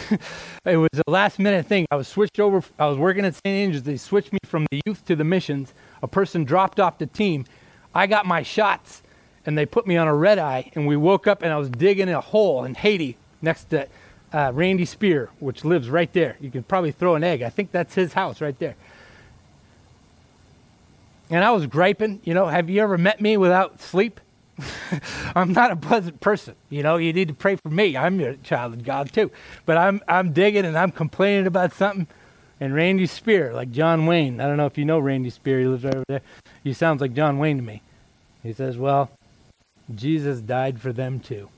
it 0.66 0.78
was 0.78 0.90
a 1.06 1.10
last 1.10 1.40
minute 1.40 1.66
thing. 1.66 1.86
I 1.92 1.96
was 1.96 2.08
switched 2.08 2.40
over. 2.40 2.64
I 2.80 2.88
was 2.88 2.98
working 2.98 3.26
at 3.26 3.34
St. 3.34 3.46
Andrews. 3.46 3.84
They 3.84 3.98
switched 3.98 4.32
me 4.32 4.40
from 4.46 4.66
the 4.72 4.82
youth 4.86 5.06
to 5.06 5.16
the 5.16 5.24
missions. 5.24 5.74
A 6.02 6.08
person 6.08 6.44
dropped 6.44 6.80
off 6.80 6.98
the 6.98 7.08
team. 7.08 7.46
I 7.94 8.08
got 8.08 8.26
my 8.26 8.44
shots, 8.44 9.02
and 9.46 9.58
they 9.58 9.66
put 9.66 9.88
me 9.88 9.98
on 9.98 10.08
a 10.08 10.16
red 10.16 10.40
eye. 10.40 10.72
And 10.76 10.88
we 10.88 10.96
woke 10.96 11.28
up, 11.28 11.42
and 11.42 11.52
I 11.54 11.58
was 11.58 11.70
digging 11.70 12.10
a 12.10 12.22
hole 12.22 12.64
in 12.64 12.76
Haiti 12.76 13.18
next 13.42 13.66
to 13.66 13.88
uh, 14.34 14.52
Randy 14.54 14.86
Spear, 14.86 15.30
which 15.40 15.64
lives 15.64 15.90
right 15.90 16.12
there. 16.14 16.38
You 16.40 16.52
can 16.52 16.64
probably 16.64 16.92
throw 16.92 17.16
an 17.16 17.24
egg. 17.24 17.42
I 17.42 17.50
think 17.50 17.72
that's 17.72 17.96
his 17.96 18.14
house 18.14 18.42
right 18.42 18.58
there. 18.60 18.76
And 21.30 21.44
I 21.44 21.52
was 21.52 21.66
griping. 21.68 22.22
You 22.24 22.34
know, 22.34 22.48
have 22.48 22.70
you 22.70 22.82
ever 22.82 22.98
met 22.98 23.22
me 23.22 23.38
without 23.38 23.82
sleep? 23.82 24.20
I'm 25.36 25.54
not 25.54 25.72
a 25.72 25.76
pleasant 25.76 26.22
person. 26.22 26.56
You 26.70 26.84
know, 26.84 26.98
you 26.98 27.14
need 27.14 27.28
to 27.30 27.34
pray 27.34 27.56
for 27.56 27.70
me. 27.70 27.98
I'm 27.98 28.20
your 28.20 28.36
child 28.36 28.74
of 28.74 28.84
God 28.84 29.12
too. 29.12 29.32
But 29.66 29.78
I'm 29.78 30.02
I'm 30.08 30.34
digging 30.34 30.66
and 30.66 30.78
I'm 30.78 30.92
complaining 30.92 31.48
about 31.48 31.74
something. 31.74 32.08
And 32.60 32.74
Randy 32.74 33.06
Spear, 33.06 33.54
like 33.54 33.72
John 33.72 34.06
Wayne, 34.06 34.40
I 34.40 34.48
don't 34.48 34.56
know 34.56 34.66
if 34.66 34.78
you 34.78 34.86
know 34.86 35.00
Randy 35.00 35.30
Spear, 35.30 35.60
he 35.60 35.66
lives 35.66 35.84
right 35.84 35.96
over 35.96 36.06
there. 36.08 36.22
He 36.64 36.72
sounds 36.72 37.02
like 37.02 37.14
John 37.14 37.38
Wayne 37.38 37.58
to 37.58 37.64
me. 37.64 37.82
He 38.44 38.54
says, 38.54 38.78
Well, 38.78 39.10
Jesus 39.94 40.40
died 40.40 40.82
for 40.82 40.92
them 40.92 41.20
too. 41.20 41.50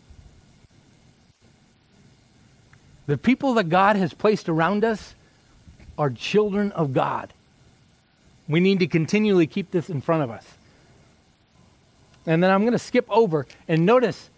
The 3.05 3.17
people 3.17 3.53
that 3.53 3.69
God 3.69 3.95
has 3.95 4.13
placed 4.13 4.49
around 4.49 4.83
us 4.83 5.15
are 5.97 6.09
children 6.09 6.71
of 6.73 6.93
God. 6.93 7.33
We 8.49 8.59
need 8.59 8.79
to 8.79 8.87
continually 8.87 9.47
keep 9.47 9.71
this 9.71 9.89
in 9.89 10.01
front 10.01 10.23
of 10.23 10.31
us. 10.31 10.45
And 12.25 12.43
then 12.43 12.51
I'm 12.51 12.61
going 12.61 12.73
to 12.73 12.79
skip 12.79 13.05
over 13.09 13.47
and 13.67 13.85
notice 13.85 14.29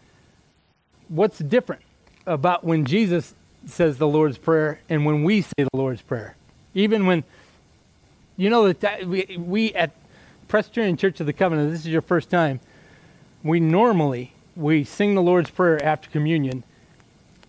what's 1.07 1.39
different 1.39 1.81
about 2.27 2.63
when 2.63 2.85
Jesus 2.85 3.33
says 3.65 3.97
the 3.97 4.07
Lord's 4.07 4.37
Prayer 4.37 4.79
and 4.87 5.05
when 5.05 5.23
we 5.23 5.41
say 5.41 5.53
the 5.57 5.69
Lord's 5.77 6.03
Prayer. 6.03 6.35
Even 6.75 7.07
when, 7.07 7.23
you 8.37 8.51
know, 8.51 8.71
that 8.71 9.07
we, 9.07 9.37
we 9.39 9.73
at 9.73 9.91
Presbyterian 10.47 10.97
Church 10.97 11.19
of 11.19 11.25
the 11.25 11.33
Covenant, 11.33 11.71
this 11.71 11.81
is 11.81 11.87
your 11.87 12.03
first 12.03 12.29
time, 12.29 12.59
we 13.43 13.59
normally, 13.59 14.33
we 14.55 14.83
sing 14.83 15.15
the 15.15 15.21
Lord's 15.21 15.49
Prayer 15.49 15.83
after 15.83 16.09
communion, 16.09 16.63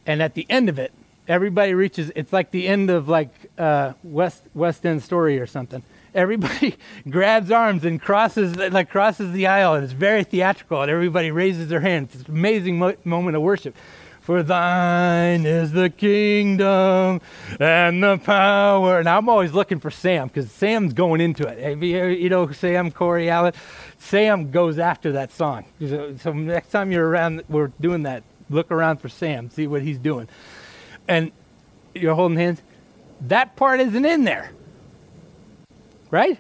and 0.07 0.23
at 0.23 0.35
the 0.35 0.47
end 0.49 0.69
of 0.69 0.79
it, 0.79 0.93
everybody 1.29 1.75
reaches, 1.75 2.11
it's 2.15 2.33
like 2.33 2.51
the 2.51 2.67
end 2.67 2.91
of 2.91 3.09
like 3.09 3.31
uh, 3.59 3.93
West, 4.03 4.43
West 4.55 4.85
End 4.85 5.03
Story 5.03 5.39
or 5.39 5.47
something. 5.47 5.83
Everybody 6.15 6.77
grabs 7.11 7.51
arms 7.51 7.85
and 7.85 8.01
crosses 8.01 8.57
like 8.57 8.91
crosses 8.91 9.33
the 9.33 9.47
aisle 9.47 9.75
and 9.75 9.85
it's 9.85 9.93
very 9.93 10.25
theatrical 10.25 10.83
and 10.83 10.91
everybody 10.91 11.31
raises 11.31 11.69
their 11.69 11.81
hands. 11.81 12.15
It's 12.15 12.29
an 12.29 12.35
amazing 12.35 12.79
mo- 12.79 12.97
moment 13.05 13.37
of 13.37 13.43
worship 13.43 13.77
for 14.21 14.43
thine 14.43 15.45
is 15.47 15.73
the 15.73 15.91
kingdom 15.91 17.21
and 17.59 18.03
the 18.03 18.19
power 18.19 18.99
and 18.99 19.09
i'm 19.09 19.29
always 19.29 19.53
looking 19.53 19.81
for 19.81 19.91
sam 19.91 20.29
because 20.29 20.51
sam's 20.51 20.93
going 20.93 21.21
into 21.21 21.47
it 21.47 21.83
you 21.83 22.29
know 22.29 22.51
sam 22.53 22.91
corey 22.91 23.29
allen 23.31 23.53
sam 23.99 24.51
goes 24.51 24.79
after 24.79 25.13
that 25.13 25.33
song 25.33 25.65
so, 25.81 26.15
so 26.17 26.33
next 26.33 26.71
time 26.71 26.93
you're 26.93 27.09
around 27.09 27.43
we're 27.49 27.73
doing 27.81 28.03
that 28.03 28.23
look 28.49 28.71
around 28.71 28.99
for 28.99 29.09
sam 29.09 29.51
see 29.51 29.67
what 29.67 29.83
he's 29.83 29.99
doing 29.99 30.29
and 31.09 31.33
you're 31.95 32.15
holding 32.15 32.39
hands 32.39 32.63
that 33.21 33.57
part 33.57 33.81
isn't 33.81 34.05
in 34.05 34.25
there 34.25 34.53
Right? 36.11 36.39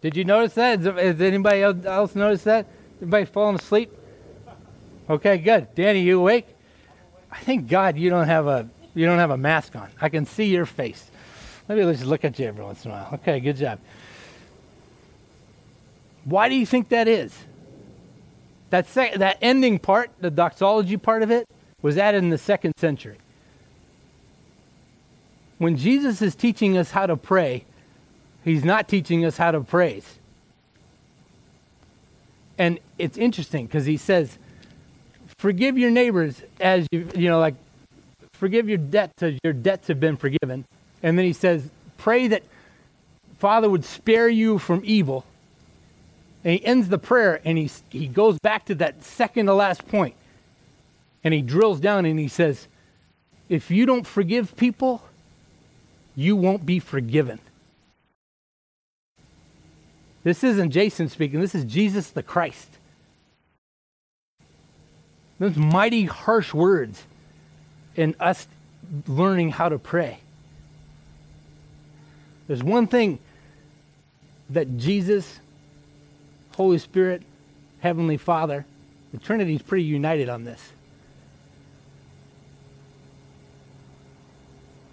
Did 0.00 0.16
you 0.16 0.24
notice 0.24 0.54
that? 0.54 0.80
Has 0.80 1.20
anybody 1.20 1.62
else 1.62 2.14
noticed 2.14 2.44
that? 2.44 2.66
Everybody 2.96 3.24
falling 3.24 3.56
asleep? 3.56 3.92
Okay, 5.08 5.38
good. 5.38 5.74
Danny, 5.74 6.00
you 6.00 6.20
awake? 6.20 6.46
I 7.30 7.38
thank 7.38 7.68
God 7.68 7.98
you 7.98 8.10
don't 8.10 8.26
have 8.26 8.46
a 8.46 8.68
you 8.94 9.06
don't 9.06 9.18
have 9.18 9.30
a 9.30 9.36
mask 9.36 9.74
on. 9.74 9.88
I 10.00 10.08
can 10.08 10.24
see 10.24 10.44
your 10.44 10.66
face. 10.66 11.10
Maybe 11.68 11.84
let's 11.84 11.98
just 11.98 12.08
look 12.08 12.24
at 12.24 12.38
you 12.38 12.46
every 12.46 12.64
once 12.64 12.84
in 12.84 12.90
a 12.90 12.94
while. 12.94 13.08
Okay, 13.14 13.40
good 13.40 13.56
job. 13.56 13.80
Why 16.24 16.48
do 16.48 16.54
you 16.54 16.64
think 16.64 16.88
that 16.90 17.08
is? 17.08 17.36
That 18.70 18.86
sec- 18.86 19.14
that 19.14 19.38
ending 19.42 19.78
part, 19.78 20.10
the 20.20 20.30
doxology 20.30 20.96
part 20.96 21.22
of 21.22 21.30
it, 21.30 21.48
was 21.82 21.98
added 21.98 22.22
in 22.22 22.30
the 22.30 22.38
second 22.38 22.72
century. 22.78 23.18
When 25.58 25.76
Jesus 25.76 26.22
is 26.22 26.34
teaching 26.34 26.78
us 26.78 26.92
how 26.92 27.06
to 27.06 27.16
pray, 27.16 27.64
He's 28.44 28.64
not 28.64 28.88
teaching 28.88 29.24
us 29.24 29.38
how 29.38 29.50
to 29.50 29.60
praise. 29.60 30.18
And 32.58 32.78
it's 32.98 33.16
interesting 33.16 33.66
because 33.66 33.86
he 33.86 33.96
says, 33.96 34.38
forgive 35.38 35.78
your 35.78 35.90
neighbors 35.90 36.42
as 36.60 36.86
you, 36.92 37.08
you 37.14 37.28
know, 37.28 37.40
like, 37.40 37.54
forgive 38.34 38.68
your 38.68 38.78
debts 38.78 39.22
as 39.22 39.38
your 39.44 39.52
debts 39.52 39.88
have 39.88 40.00
been 40.00 40.16
forgiven. 40.16 40.64
And 41.02 41.18
then 41.18 41.24
he 41.26 41.32
says, 41.32 41.68
pray 41.98 42.28
that 42.28 42.42
Father 43.38 43.68
would 43.70 43.84
spare 43.84 44.28
you 44.28 44.58
from 44.58 44.82
evil 44.84 45.24
And 46.44 46.52
he 46.52 46.64
ends 46.64 46.88
the 46.88 46.98
prayer 46.98 47.40
and 47.44 47.58
he, 47.58 47.70
he 47.90 48.06
goes 48.06 48.38
back 48.38 48.66
to 48.66 48.74
that 48.76 49.02
second 49.02 49.46
to 49.46 49.54
last 49.54 49.86
point. 49.88 50.14
And 51.24 51.34
he 51.34 51.42
drills 51.42 51.80
down 51.80 52.04
and 52.04 52.18
he 52.18 52.28
says, 52.28 52.68
If 53.48 53.70
you 53.70 53.86
don't 53.86 54.06
forgive 54.06 54.56
people, 54.56 55.02
you 56.14 56.36
won't 56.36 56.66
be 56.66 56.78
forgiven. 56.78 57.40
This 60.22 60.44
isn't 60.44 60.70
Jason 60.70 61.08
speaking, 61.08 61.40
this 61.40 61.54
is 61.54 61.64
Jesus 61.64 62.10
the 62.10 62.22
Christ. 62.22 62.68
Those 65.38 65.56
mighty 65.56 66.04
harsh 66.04 66.54
words 66.54 67.04
in 67.96 68.14
us 68.20 68.46
learning 69.06 69.50
how 69.50 69.68
to 69.68 69.78
pray. 69.78 70.18
There's 72.46 72.62
one 72.62 72.86
thing 72.86 73.18
that 74.50 74.76
Jesus, 74.76 75.40
Holy 76.56 76.78
Spirit, 76.78 77.22
Heavenly 77.80 78.16
Father, 78.16 78.66
the 79.12 79.18
Trinity 79.18 79.54
is 79.54 79.62
pretty 79.62 79.84
united 79.84 80.28
on 80.28 80.44
this. 80.44 80.72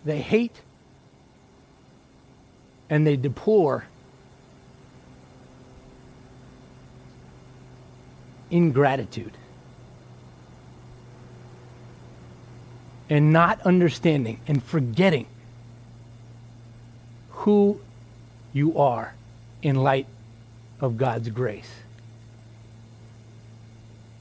They 0.05 0.21
hate 0.21 0.61
and 2.89 3.05
they 3.05 3.15
deplore 3.15 3.85
ingratitude 8.49 9.37
and 13.11 13.33
not 13.33 13.59
understanding 13.63 14.39
and 14.47 14.63
forgetting 14.63 15.27
who 17.29 17.77
you 18.53 18.77
are 18.77 19.13
in 19.61 19.75
light 19.75 20.07
of 20.79 20.97
God's 20.97 21.27
grace. 21.27 21.69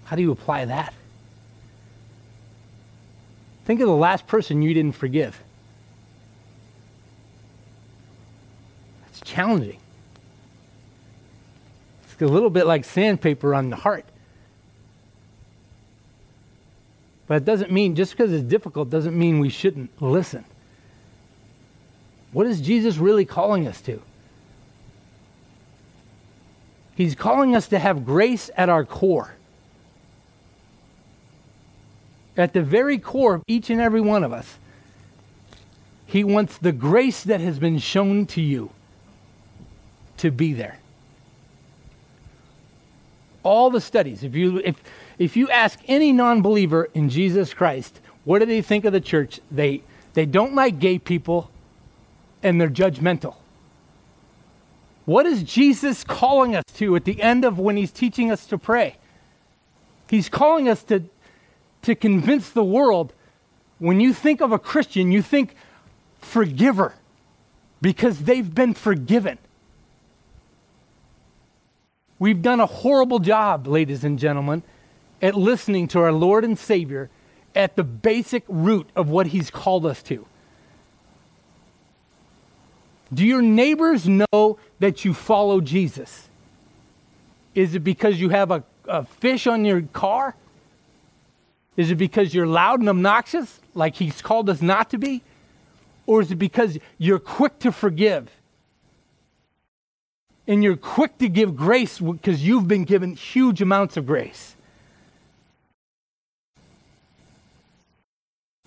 How 0.06 0.16
do 0.16 0.22
you 0.22 0.32
apply 0.32 0.64
that? 0.64 0.92
Think 3.64 3.80
of 3.80 3.86
the 3.86 3.94
last 3.94 4.26
person 4.26 4.60
you 4.60 4.74
didn't 4.74 4.96
forgive. 4.96 5.40
It's 9.08 9.20
challenging. 9.20 9.78
It's 12.02 12.20
a 12.20 12.26
little 12.26 12.50
bit 12.50 12.66
like 12.66 12.84
sandpaper 12.84 13.54
on 13.54 13.70
the 13.70 13.76
heart. 13.76 14.04
But 17.30 17.36
it 17.36 17.44
doesn't 17.44 17.70
mean, 17.70 17.94
just 17.94 18.10
because 18.10 18.32
it's 18.32 18.42
difficult, 18.42 18.90
doesn't 18.90 19.16
mean 19.16 19.38
we 19.38 19.50
shouldn't 19.50 20.02
listen. 20.02 20.44
What 22.32 22.48
is 22.48 22.60
Jesus 22.60 22.96
really 22.96 23.24
calling 23.24 23.68
us 23.68 23.80
to? 23.82 24.02
He's 26.96 27.14
calling 27.14 27.54
us 27.54 27.68
to 27.68 27.78
have 27.78 28.04
grace 28.04 28.50
at 28.56 28.68
our 28.68 28.84
core. 28.84 29.36
At 32.36 32.52
the 32.52 32.62
very 32.62 32.98
core 32.98 33.36
of 33.36 33.44
each 33.46 33.70
and 33.70 33.80
every 33.80 34.00
one 34.00 34.24
of 34.24 34.32
us, 34.32 34.58
He 36.06 36.24
wants 36.24 36.58
the 36.58 36.72
grace 36.72 37.22
that 37.22 37.40
has 37.40 37.60
been 37.60 37.78
shown 37.78 38.26
to 38.26 38.40
you 38.40 38.72
to 40.16 40.32
be 40.32 40.52
there. 40.52 40.80
All 43.42 43.70
the 43.70 43.80
studies, 43.80 44.22
if 44.22 44.34
you, 44.34 44.58
if, 44.58 44.82
if 45.18 45.36
you 45.36 45.48
ask 45.48 45.78
any 45.86 46.12
non 46.12 46.42
believer 46.42 46.88
in 46.94 47.08
Jesus 47.08 47.54
Christ, 47.54 48.00
what 48.24 48.40
do 48.40 48.46
they 48.46 48.62
think 48.62 48.84
of 48.84 48.92
the 48.92 49.00
church? 49.00 49.40
They, 49.50 49.82
they 50.14 50.26
don't 50.26 50.54
like 50.54 50.78
gay 50.78 50.98
people 50.98 51.50
and 52.42 52.60
they're 52.60 52.68
judgmental. 52.68 53.36
What 55.04 55.26
is 55.26 55.42
Jesus 55.42 56.04
calling 56.04 56.54
us 56.54 56.64
to 56.74 56.94
at 56.96 57.04
the 57.04 57.20
end 57.22 57.44
of 57.44 57.58
when 57.58 57.76
he's 57.76 57.90
teaching 57.90 58.30
us 58.30 58.46
to 58.46 58.58
pray? 58.58 58.96
He's 60.08 60.28
calling 60.28 60.68
us 60.68 60.82
to, 60.84 61.04
to 61.82 61.94
convince 61.94 62.50
the 62.50 62.64
world 62.64 63.12
when 63.78 63.98
you 63.98 64.12
think 64.12 64.40
of 64.40 64.52
a 64.52 64.58
Christian, 64.58 65.10
you 65.10 65.22
think 65.22 65.54
forgiver 66.20 66.94
because 67.80 68.20
they've 68.20 68.54
been 68.54 68.74
forgiven. 68.74 69.38
We've 72.20 72.42
done 72.42 72.60
a 72.60 72.66
horrible 72.66 73.18
job, 73.18 73.66
ladies 73.66 74.04
and 74.04 74.18
gentlemen, 74.18 74.62
at 75.22 75.34
listening 75.34 75.88
to 75.88 76.00
our 76.00 76.12
Lord 76.12 76.44
and 76.44 76.56
Savior 76.56 77.08
at 77.54 77.76
the 77.76 77.82
basic 77.82 78.44
root 78.46 78.88
of 78.94 79.08
what 79.08 79.28
He's 79.28 79.50
called 79.50 79.86
us 79.86 80.02
to. 80.04 80.26
Do 83.12 83.24
your 83.24 83.40
neighbors 83.40 84.06
know 84.06 84.58
that 84.80 85.02
you 85.02 85.14
follow 85.14 85.62
Jesus? 85.62 86.28
Is 87.54 87.74
it 87.74 87.80
because 87.80 88.20
you 88.20 88.28
have 88.28 88.50
a, 88.50 88.64
a 88.86 89.06
fish 89.06 89.46
on 89.46 89.64
your 89.64 89.80
car? 89.80 90.36
Is 91.78 91.90
it 91.90 91.96
because 91.96 92.34
you're 92.34 92.46
loud 92.46 92.80
and 92.80 92.88
obnoxious, 92.90 93.60
like 93.74 93.96
He's 93.96 94.20
called 94.20 94.50
us 94.50 94.60
not 94.60 94.90
to 94.90 94.98
be? 94.98 95.22
Or 96.04 96.20
is 96.20 96.30
it 96.30 96.36
because 96.36 96.78
you're 96.98 97.18
quick 97.18 97.58
to 97.60 97.72
forgive? 97.72 98.30
And 100.50 100.64
you're 100.64 100.76
quick 100.76 101.16
to 101.18 101.28
give 101.28 101.54
grace 101.54 102.00
because 102.00 102.44
you've 102.44 102.66
been 102.66 102.82
given 102.82 103.14
huge 103.14 103.62
amounts 103.62 103.96
of 103.96 104.04
grace. 104.04 104.56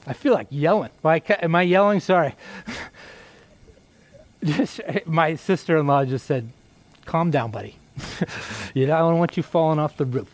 I 0.07 0.13
feel 0.13 0.31
like 0.33 0.47
yelling. 0.49 0.91
Am 1.03 1.55
I 1.55 1.61
yelling? 1.63 1.99
Sorry. 1.99 2.35
just, 4.41 4.79
my 5.05 5.35
sister 5.35 5.75
in 5.75 5.85
law 5.85 6.05
just 6.05 6.25
said, 6.25 6.49
Calm 7.03 7.31
down, 7.31 7.51
buddy. 7.51 7.75
you 8.73 8.87
know, 8.87 8.95
I 8.95 8.99
don't 8.99 9.19
want 9.19 9.35
you 9.35 9.43
falling 9.43 9.77
off 9.77 9.97
the 9.97 10.05
roof. 10.05 10.31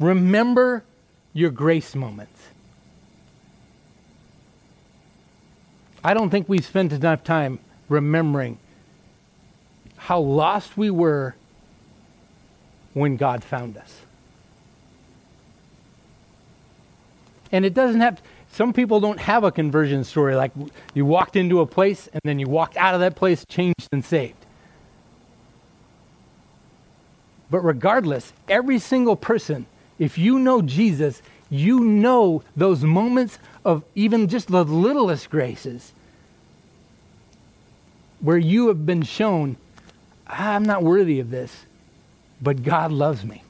Remember 0.00 0.82
your 1.34 1.50
grace 1.50 1.94
moments. 1.94 2.40
I 6.02 6.14
don't 6.14 6.30
think 6.30 6.48
we 6.48 6.62
spent 6.62 6.90
enough 6.90 7.22
time 7.22 7.58
remembering 7.94 8.58
how 9.96 10.20
lost 10.20 10.76
we 10.76 10.90
were 10.90 11.34
when 12.92 13.16
God 13.16 13.42
found 13.42 13.76
us. 13.76 14.00
And 17.52 17.64
it 17.64 17.72
doesn't 17.72 18.00
have, 18.00 18.20
some 18.50 18.72
people 18.72 19.00
don't 19.00 19.20
have 19.20 19.44
a 19.44 19.52
conversion 19.52 20.02
story 20.04 20.34
like 20.34 20.50
you 20.92 21.06
walked 21.06 21.36
into 21.36 21.60
a 21.60 21.66
place 21.66 22.08
and 22.12 22.20
then 22.24 22.38
you 22.38 22.48
walked 22.48 22.76
out 22.76 22.94
of 22.94 23.00
that 23.00 23.14
place 23.14 23.44
changed 23.48 23.88
and 23.92 24.04
saved. 24.04 24.34
But 27.50 27.60
regardless, 27.60 28.32
every 28.48 28.80
single 28.80 29.14
person, 29.14 29.66
if 29.98 30.18
you 30.18 30.40
know 30.40 30.60
Jesus, 30.60 31.22
you 31.48 31.80
know 31.80 32.42
those 32.56 32.82
moments 32.82 33.38
of 33.64 33.84
even 33.94 34.26
just 34.26 34.48
the 34.48 34.64
littlest 34.64 35.30
graces 35.30 35.92
where 38.24 38.38
you 38.38 38.68
have 38.68 38.86
been 38.86 39.02
shown, 39.02 39.58
I'm 40.26 40.62
not 40.62 40.82
worthy 40.82 41.20
of 41.20 41.30
this, 41.30 41.66
but 42.40 42.62
God 42.62 42.90
loves 42.90 43.22
me. 43.22 43.42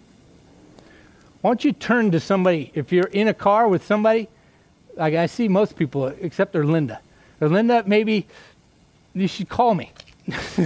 Why 1.40 1.50
don't 1.50 1.64
you 1.64 1.70
turn 1.70 2.10
to 2.10 2.18
somebody, 2.18 2.72
if 2.74 2.90
you're 2.90 3.06
in 3.06 3.28
a 3.28 3.34
car 3.34 3.68
with 3.68 3.86
somebody, 3.86 4.28
like 4.96 5.14
I 5.14 5.26
see 5.26 5.46
most 5.46 5.76
people, 5.76 6.08
except 6.08 6.50
for 6.52 6.64
Linda. 6.66 7.00
Or 7.40 7.48
Linda, 7.48 7.84
maybe 7.86 8.26
you 9.14 9.28
should 9.28 9.48
call 9.48 9.74
me. 9.74 9.92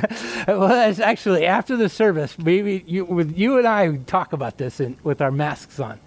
well, 0.49 0.69
that's 0.69 1.01
actually 1.01 1.45
after 1.45 1.77
the 1.77 1.91
service. 1.91 2.39
Maybe 2.39 2.83
you, 2.87 3.05
with 3.05 3.37
you 3.37 3.59
and 3.59 3.69
I 3.69 3.95
talk 4.07 4.33
about 4.33 4.57
this 4.57 4.81
in, 4.81 4.97
with 5.03 5.21
our 5.21 5.31
masks 5.31 5.79
on. 5.79 6.01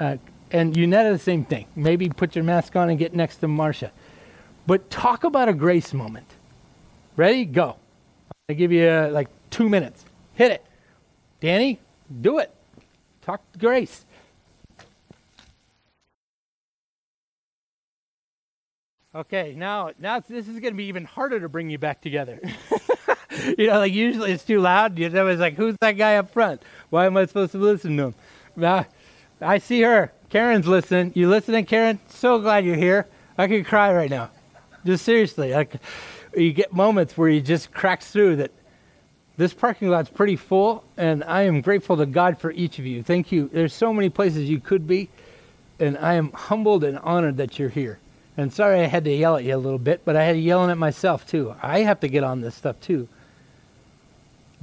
Uh, 0.00 0.16
and 0.50 0.74
Unetta, 0.74 1.12
the 1.12 1.18
same 1.18 1.44
thing. 1.44 1.66
Maybe 1.76 2.08
put 2.08 2.34
your 2.34 2.44
mask 2.44 2.74
on 2.74 2.88
and 2.88 2.98
get 2.98 3.12
next 3.12 3.36
to 3.38 3.48
Marcia. 3.48 3.92
But 4.66 4.88
talk 4.88 5.24
about 5.24 5.50
a 5.50 5.52
grace 5.52 5.92
moment. 5.92 6.37
Ready? 7.18 7.46
Go. 7.46 7.74
I 8.48 8.52
give 8.52 8.70
you 8.70 8.86
uh, 8.86 9.10
like 9.10 9.26
two 9.50 9.68
minutes. 9.68 10.04
Hit 10.34 10.52
it. 10.52 10.64
Danny, 11.40 11.80
do 12.22 12.38
it. 12.38 12.54
Talk 13.22 13.42
to 13.54 13.58
Grace. 13.58 14.04
Okay, 19.12 19.56
now 19.56 19.90
now 19.98 20.20
this 20.20 20.46
is 20.46 20.60
going 20.60 20.74
to 20.74 20.76
be 20.76 20.84
even 20.84 21.04
harder 21.04 21.40
to 21.40 21.48
bring 21.48 21.70
you 21.70 21.76
back 21.76 22.00
together. 22.00 22.38
you 23.58 23.66
know, 23.66 23.78
like 23.78 23.92
usually 23.92 24.30
it's 24.30 24.44
too 24.44 24.60
loud. 24.60 24.96
You 24.96 25.08
know, 25.08 25.26
it's 25.26 25.40
like, 25.40 25.54
who's 25.54 25.74
that 25.80 25.92
guy 25.92 26.18
up 26.18 26.30
front? 26.30 26.62
Why 26.90 27.06
am 27.06 27.16
I 27.16 27.26
supposed 27.26 27.50
to 27.50 27.58
listen 27.58 27.96
to 27.96 28.02
him? 28.04 28.14
Now, 28.54 28.86
I 29.40 29.58
see 29.58 29.82
her. 29.82 30.12
Karen's 30.28 30.68
listening. 30.68 31.10
You 31.16 31.28
listening, 31.28 31.66
Karen? 31.66 31.98
So 32.10 32.38
glad 32.38 32.64
you're 32.64 32.76
here. 32.76 33.08
I 33.36 33.48
could 33.48 33.66
cry 33.66 33.92
right 33.92 34.10
now. 34.10 34.30
Just 34.86 35.04
seriously. 35.04 35.52
Like, 35.52 35.80
you 36.38 36.52
get 36.52 36.72
moments 36.72 37.16
where 37.16 37.28
you 37.28 37.40
just 37.40 37.72
cracks 37.72 38.10
through 38.10 38.36
that 38.36 38.52
this 39.38 39.54
parking 39.54 39.88
lot's 39.88 40.10
pretty 40.10 40.34
full, 40.34 40.82
and 40.96 41.22
I 41.22 41.42
am 41.42 41.60
grateful 41.60 41.96
to 41.98 42.06
God 42.06 42.40
for 42.40 42.50
each 42.50 42.80
of 42.80 42.86
you. 42.86 43.04
Thank 43.04 43.30
you. 43.30 43.48
There's 43.52 43.72
so 43.72 43.92
many 43.92 44.08
places 44.08 44.50
you 44.50 44.58
could 44.58 44.88
be, 44.88 45.08
and 45.78 45.96
I 45.96 46.14
am 46.14 46.32
humbled 46.32 46.82
and 46.82 46.98
honored 46.98 47.36
that 47.36 47.56
you're 47.56 47.68
here. 47.68 48.00
And 48.36 48.52
sorry 48.52 48.80
I 48.80 48.86
had 48.86 49.04
to 49.04 49.14
yell 49.14 49.36
at 49.36 49.44
you 49.44 49.54
a 49.54 49.56
little 49.56 49.78
bit, 49.78 50.02
but 50.04 50.16
I 50.16 50.24
had 50.24 50.32
to 50.32 50.40
yell 50.40 50.68
at 50.68 50.76
myself 50.76 51.24
too. 51.24 51.54
I 51.62 51.80
have 51.80 52.00
to 52.00 52.08
get 52.08 52.24
on 52.24 52.40
this 52.40 52.56
stuff 52.56 52.80
too. 52.80 53.08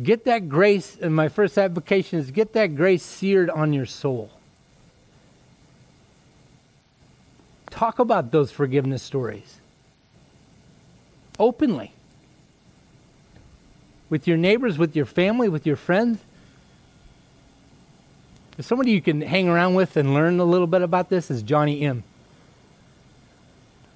Get 0.04 0.26
that 0.26 0.50
grace, 0.50 0.98
and 1.02 1.16
my 1.16 1.30
first 1.30 1.58
application 1.58 2.20
is 2.20 2.32
get 2.32 2.52
that 2.52 2.76
grace 2.76 3.04
seared 3.04 3.50
on 3.50 3.72
your 3.72 3.86
soul. 3.86 4.30
Talk 7.70 8.00
about 8.00 8.32
those 8.32 8.52
forgiveness 8.52 9.04
stories 9.04 9.62
openly 11.40 11.94
with 14.10 14.28
your 14.28 14.38
neighbors, 14.38 14.78
with 14.78 14.96
your 14.96 15.06
family, 15.06 15.50
with 15.50 15.66
your 15.66 15.76
friends. 15.76 16.20
Somebody 18.60 18.92
you 18.92 19.02
can 19.02 19.22
hang 19.22 19.50
around 19.50 19.74
with 19.76 19.98
and 19.98 20.14
learn 20.14 20.40
a 20.40 20.46
little 20.46 20.68
bit 20.68 20.82
about 20.82 21.10
this 21.10 21.30
is 21.30 21.44
Johnny 21.44 21.82
M. 21.82 22.04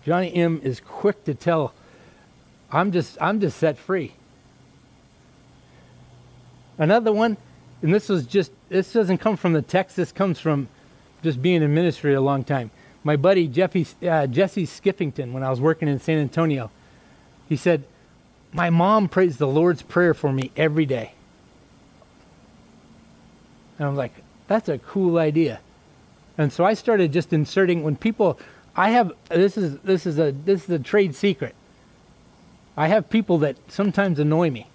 Johnny 0.06 0.34
M 0.34 0.60
is 0.64 0.82
quick 0.82 1.24
to 1.26 1.34
tell, 1.34 1.74
I'm 2.72 2.92
just 2.92 3.18
I'm 3.22 3.40
just 3.40 3.58
set 3.58 3.78
free. 3.78 4.14
Another 6.78 7.12
one, 7.12 7.38
and 7.82 7.94
this 7.94 8.10
was 8.10 8.26
just 8.26 8.52
this 8.70 8.92
doesn't 8.92 9.20
come 9.20 9.38
from 9.38 9.54
the 9.54 9.62
text, 9.62 9.96
this 9.96 10.12
comes 10.12 10.40
from 10.40 10.68
just 11.24 11.42
being 11.42 11.62
in 11.62 11.74
ministry 11.74 12.14
a 12.14 12.22
long 12.22 12.44
time. 12.44 12.72
My 13.04 13.16
buddy 13.16 13.48
Jeffy, 13.48 13.88
uh, 14.08 14.28
Jesse 14.28 14.66
Skiffington, 14.66 15.32
when 15.32 15.44
I 15.44 15.50
was 15.50 15.62
working 15.62 15.88
in 15.88 16.00
San 16.00 16.20
Antonio, 16.20 16.70
he 17.50 17.58
said, 17.58 17.84
My 18.54 18.70
mom 18.70 19.10
prays 19.10 19.38
the 19.38 19.48
Lord's 19.48 19.82
Prayer 19.82 20.14
for 20.14 20.32
me 20.32 20.52
every 20.56 20.86
day. 20.86 21.14
And 23.80 23.88
I'm 23.88 23.96
like, 23.96 24.14
that's 24.48 24.70
a 24.70 24.78
cool 24.78 25.18
idea. 25.18 25.60
And 26.38 26.54
so 26.54 26.64
I 26.64 26.74
started 26.74 27.12
just 27.12 27.34
inserting 27.34 27.84
when 27.84 27.96
people 27.96 28.40
I 28.76 28.92
have 28.92 29.12
this 29.30 29.58
is 29.58 29.78
this 29.80 30.06
is 30.06 30.20
a 30.20 30.32
this 30.32 30.64
is 30.64 30.70
a 30.70 30.80
trade 30.80 31.16
secret. 31.16 31.56
I 32.78 32.88
have 32.88 33.10
people 33.10 33.40
that 33.40 33.58
sometimes 33.68 34.20
annoy 34.20 34.52
me. 34.52 34.68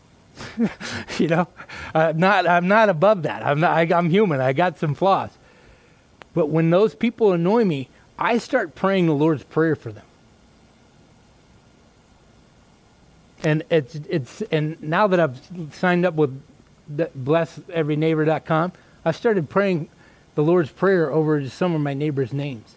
you 1.19 1.29
know, 1.29 1.49
I'm 1.95 2.19
not 2.19 2.47
I'm 2.47 2.69
not 2.69 2.89
above 2.89 3.23
that. 3.23 3.47
I'm 3.47 3.61
not 3.61 3.71
I, 3.71 3.83
I'm 3.97 4.11
human. 4.11 4.41
I 4.41 4.53
got 4.53 4.79
some 4.79 4.95
flaws. 4.95 5.31
But 6.35 6.49
when 6.49 6.71
those 6.71 6.95
people 6.95 7.33
annoy 7.33 7.65
me, 7.65 7.89
I 8.19 8.39
start 8.39 8.75
praying 8.75 9.07
the 9.07 9.15
Lord's 9.15 9.45
prayer 9.45 9.77
for 9.77 9.93
them. 9.93 10.05
And 13.45 13.63
it's 13.71 13.95
it's 13.95 14.43
and 14.51 14.83
now 14.83 15.07
that 15.07 15.21
I've 15.21 15.39
signed 15.73 16.07
up 16.07 16.15
with 16.15 16.43
blesseveryneighbor.com, 16.91 18.73
I 19.05 19.13
started 19.13 19.51
praying 19.51 19.91
the 20.35 20.43
Lord's 20.43 20.71
Prayer 20.71 21.13
over 21.13 21.47
some 21.49 21.75
of 21.75 21.81
my 21.83 21.93
neighbors' 21.93 22.33
names. 22.33 22.75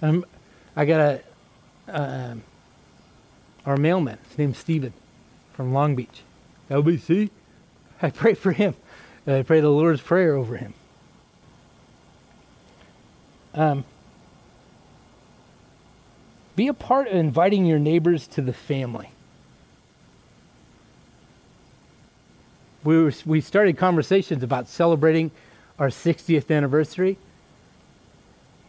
Um, 0.00 0.24
I 0.76 0.84
got 0.84 1.00
a 1.00 1.20
uh, 1.92 2.34
our 3.66 3.76
mailman. 3.76 4.18
His 4.28 4.38
name's 4.38 4.58
Stephen 4.58 4.92
from 5.52 5.72
Long 5.72 5.96
Beach, 5.96 6.22
LBC. 6.70 7.30
I 8.00 8.10
pray 8.10 8.34
for 8.34 8.52
him. 8.52 8.76
I 9.26 9.42
pray 9.42 9.60
the 9.60 9.70
Lord's 9.70 10.00
Prayer 10.00 10.36
over 10.36 10.56
him. 10.56 10.74
Um, 13.54 13.84
be 16.54 16.68
a 16.68 16.74
part 16.74 17.08
of 17.08 17.14
inviting 17.14 17.66
your 17.66 17.78
neighbors 17.78 18.28
to 18.28 18.40
the 18.42 18.52
family. 18.52 19.10
We, 22.86 23.02
were, 23.02 23.12
we 23.26 23.40
started 23.40 23.76
conversations 23.76 24.44
about 24.44 24.68
celebrating 24.68 25.32
our 25.76 25.88
60th 25.88 26.54
anniversary. 26.54 27.18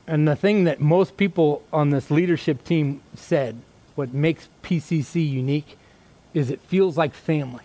And 0.07 0.27
the 0.27 0.35
thing 0.35 0.63
that 0.63 0.81
most 0.81 1.17
people 1.17 1.61
on 1.71 1.91
this 1.91 2.09
leadership 2.09 2.63
team 2.63 3.01
said, 3.13 3.61
what 3.93 4.13
makes 4.13 4.49
PCC 4.63 5.29
unique, 5.29 5.77
is 6.33 6.49
it 6.49 6.61
feels 6.61 6.97
like 6.97 7.13
family. 7.13 7.63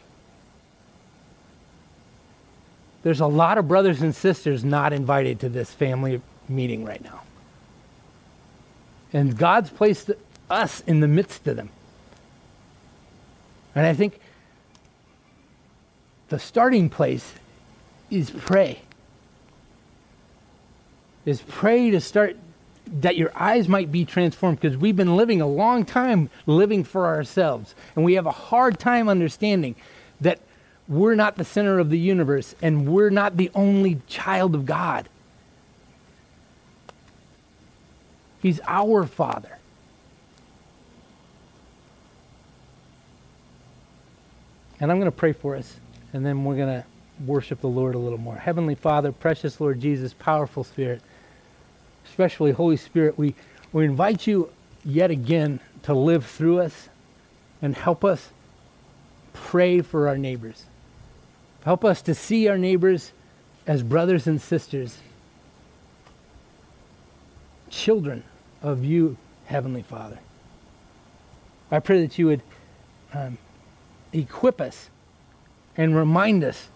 There's 3.02 3.20
a 3.20 3.26
lot 3.26 3.56
of 3.56 3.66
brothers 3.66 4.02
and 4.02 4.14
sisters 4.14 4.62
not 4.62 4.92
invited 4.92 5.40
to 5.40 5.48
this 5.48 5.72
family 5.72 6.20
meeting 6.48 6.84
right 6.84 7.02
now. 7.02 7.22
And 9.14 9.36
God's 9.36 9.70
placed 9.70 10.10
us 10.50 10.80
in 10.86 11.00
the 11.00 11.08
midst 11.08 11.46
of 11.48 11.56
them. 11.56 11.70
And 13.74 13.86
I 13.86 13.94
think 13.94 14.20
the 16.32 16.38
starting 16.38 16.88
place 16.88 17.34
is 18.10 18.30
pray 18.30 18.80
is 21.26 21.42
pray 21.42 21.90
to 21.90 22.00
start 22.00 22.38
that 22.86 23.18
your 23.18 23.30
eyes 23.36 23.68
might 23.68 23.92
be 23.92 24.06
transformed 24.06 24.58
because 24.58 24.74
we've 24.74 24.96
been 24.96 25.14
living 25.14 25.42
a 25.42 25.46
long 25.46 25.84
time 25.84 26.30
living 26.46 26.84
for 26.84 27.04
ourselves 27.04 27.74
and 27.94 28.02
we 28.02 28.14
have 28.14 28.24
a 28.24 28.30
hard 28.30 28.78
time 28.78 29.10
understanding 29.10 29.74
that 30.22 30.40
we're 30.88 31.14
not 31.14 31.36
the 31.36 31.44
center 31.44 31.78
of 31.78 31.90
the 31.90 31.98
universe 31.98 32.54
and 32.62 32.88
we're 32.88 33.10
not 33.10 33.36
the 33.36 33.50
only 33.54 34.00
child 34.06 34.54
of 34.54 34.64
God. 34.64 35.10
He's 38.40 38.58
our 38.66 39.04
Father. 39.04 39.58
And 44.80 44.90
I'm 44.90 44.96
going 44.98 45.10
to 45.10 45.16
pray 45.16 45.32
for 45.32 45.56
us, 45.56 45.76
and 46.12 46.24
then 46.24 46.44
we're 46.44 46.56
going 46.56 46.82
to 46.82 46.84
worship 47.24 47.60
the 47.60 47.68
Lord 47.68 47.94
a 47.94 47.98
little 47.98 48.18
more. 48.18 48.36
Heavenly 48.36 48.74
Father, 48.74 49.12
precious 49.12 49.60
Lord 49.60 49.80
Jesus, 49.80 50.14
powerful 50.14 50.64
Spirit 50.64 51.02
especially 52.12 52.52
Holy 52.52 52.76
Spirit, 52.76 53.16
we, 53.16 53.34
we 53.72 53.84
invite 53.84 54.26
you 54.26 54.50
yet 54.84 55.10
again 55.10 55.60
to 55.82 55.94
live 55.94 56.26
through 56.26 56.60
us 56.60 56.88
and 57.60 57.74
help 57.74 58.04
us 58.04 58.30
pray 59.32 59.80
for 59.80 60.08
our 60.08 60.18
neighbors. 60.18 60.64
Help 61.64 61.84
us 61.84 62.02
to 62.02 62.14
see 62.14 62.48
our 62.48 62.58
neighbors 62.58 63.12
as 63.66 63.82
brothers 63.82 64.26
and 64.26 64.40
sisters, 64.40 64.98
children 67.70 68.24
of 68.60 68.84
you, 68.84 69.16
Heavenly 69.46 69.82
Father. 69.82 70.18
I 71.70 71.78
pray 71.78 72.02
that 72.02 72.18
you 72.18 72.26
would 72.26 72.42
um, 73.14 73.38
equip 74.12 74.60
us 74.60 74.90
and 75.76 75.96
remind 75.96 76.44
us. 76.44 76.68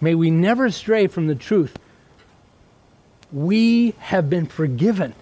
May 0.00 0.14
we 0.14 0.30
never 0.30 0.70
stray 0.70 1.06
from 1.06 1.26
the 1.26 1.34
truth 1.34 1.76
we 3.32 3.94
have 3.98 4.30
been 4.30 4.46
forgiven. 4.46 5.14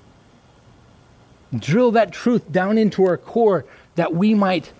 Drill 1.57 1.93
that 1.93 2.12
truth 2.12 2.51
down 2.51 2.79
into 2.79 3.05
our 3.05 3.16
core 3.16 3.64
that 3.95 4.14
we 4.14 4.35
might 4.35 4.72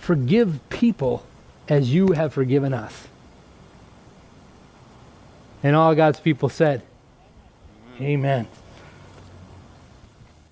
forgive 0.00 0.60
people 0.68 1.26
as 1.68 1.92
you 1.92 2.12
have 2.12 2.32
forgiven 2.32 2.72
us. 2.72 3.08
And 5.62 5.74
all 5.74 5.94
God's 5.94 6.20
people 6.20 6.48
said, 6.48 6.82
Amen. 8.00 8.46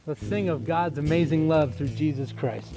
Let's 0.06 0.26
sing 0.26 0.48
of 0.48 0.64
God's 0.64 0.98
amazing 0.98 1.48
love 1.48 1.76
through 1.76 1.88
Jesus 1.88 2.32
Christ. 2.32 2.74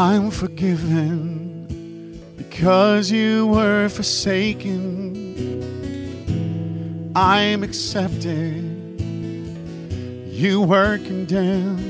I'm 0.00 0.30
forgiven 0.30 1.66
because 2.36 3.10
you 3.10 3.48
were 3.48 3.88
forsaken. 3.88 4.76
I'm 7.16 7.64
accepted. 7.64 8.62
You 10.30 10.62
were 10.62 10.98
condemned. 10.98 11.82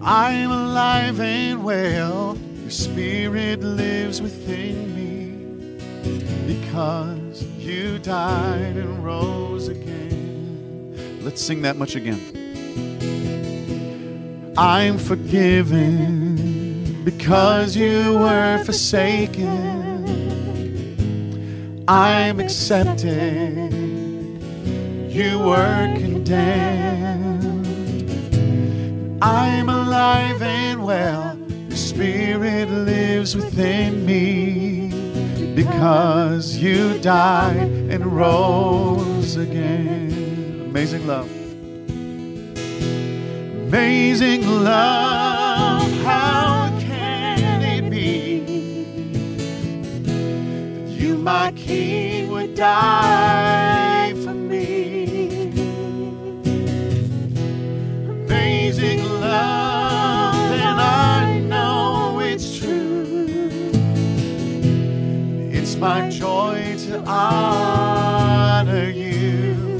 I'm 0.00 0.52
alive 0.52 1.18
and 1.18 1.64
well. 1.64 2.38
Your 2.60 2.70
spirit 2.70 3.58
lives 3.64 4.22
within 4.22 4.94
me 4.94 5.32
because 6.46 7.42
you 7.58 7.98
died 7.98 8.76
and 8.76 9.04
rose 9.04 9.66
again. 9.66 11.18
Let's 11.24 11.42
sing 11.42 11.62
that 11.62 11.76
much 11.76 11.96
again. 11.96 12.39
I'm 14.62 14.98
forgiven 14.98 17.02
because 17.02 17.74
you 17.74 18.18
were 18.18 18.62
forsaken. 18.62 19.48
I'm 21.88 22.40
accepted. 22.40 23.72
You 25.08 25.38
were 25.38 25.94
condemned. 25.96 27.64
I'm 29.22 29.70
alive 29.70 30.42
and 30.42 30.84
well. 30.84 31.38
Your 31.68 31.78
spirit 31.78 32.68
lives 32.68 33.34
within 33.34 34.04
me 34.04 34.90
because 35.54 36.58
you 36.58 36.98
died 36.98 37.70
and 37.88 38.04
rose 38.04 39.36
again. 39.36 40.66
Amazing 40.68 41.06
love 41.06 41.39
amazing 43.72 44.64
love, 44.64 45.92
how 46.02 46.76
can 46.80 47.62
it 47.62 47.88
be 47.88 48.40
that 50.02 50.88
you 50.88 51.14
my 51.14 51.52
King, 51.52 52.30
would 52.32 52.56
die 52.56 54.12
for 54.24 54.34
me. 54.34 55.52
Amazing 58.08 59.04
love, 59.04 60.50
and 60.50 60.80
I 60.80 61.38
know 61.38 62.18
it's 62.18 62.58
true. 62.58 63.28
It's 65.48 65.76
my 65.76 66.10
joy 66.10 66.74
to 66.86 67.04
honor 67.06 68.90
you 68.90 69.78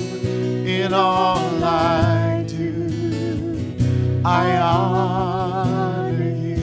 in 0.64 0.92
all 0.94 1.40
do. 1.58 2.19
I 4.30 4.56
honor 4.58 6.22
you. 6.22 6.62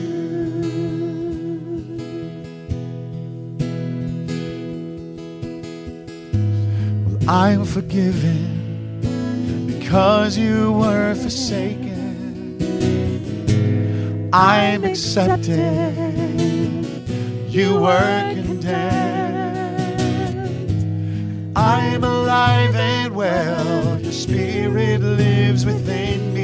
Well, 7.04 7.18
I'm 7.28 7.66
forgiven 7.66 8.40
because 9.66 10.38
you 10.38 10.72
were 10.72 11.14
forsaken. 11.14 11.90
I'm 14.32 14.84
accepted. 14.84 15.58
You 17.50 17.80
were 17.80 18.32
condemned. 18.34 19.18
I'm 21.54 22.02
alive 22.02 22.74
and 22.74 23.14
well. 23.14 24.00
Your 24.00 24.12
spirit 24.12 25.02
lives 25.02 25.66
within 25.66 26.32
me 26.32 26.37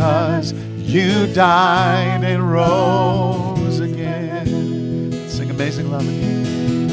because 0.00 0.54
you 0.78 1.26
died 1.34 2.24
and 2.24 2.50
rose 2.50 3.80
again. 3.80 5.12
Sing 5.28 5.50
Amazing 5.50 5.90
Love 5.90 6.08
again. 6.08 6.90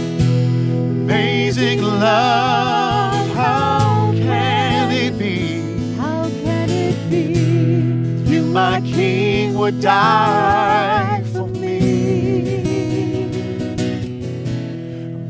Amazing 1.06 1.84
love, 1.84 3.34
how 3.34 4.12
can 4.12 4.92
it 4.92 5.18
be? 5.18 5.96
How 5.96 6.24
can 6.44 6.70
it 6.70 7.10
be? 7.10 8.30
You, 8.30 8.44
my 8.44 8.82
King, 8.82 9.54
would 9.54 9.80
die 9.80 11.24
for 11.32 11.48
me. 11.48 12.58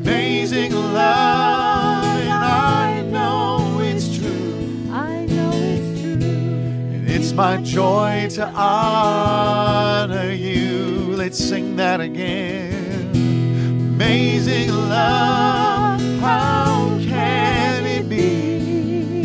Amazing 0.01 0.73
love, 0.73 1.36
my 7.37 7.57
joy 7.57 8.27
to 8.31 8.47
honor 8.55 10.31
you. 10.31 11.13
Let's 11.15 11.37
sing 11.37 11.75
that 11.75 12.01
again. 12.01 13.11
Amazing 13.93 14.71
love, 14.71 16.01
how 16.19 16.97
can 16.99 17.85
it 17.85 18.09
be 18.09 19.21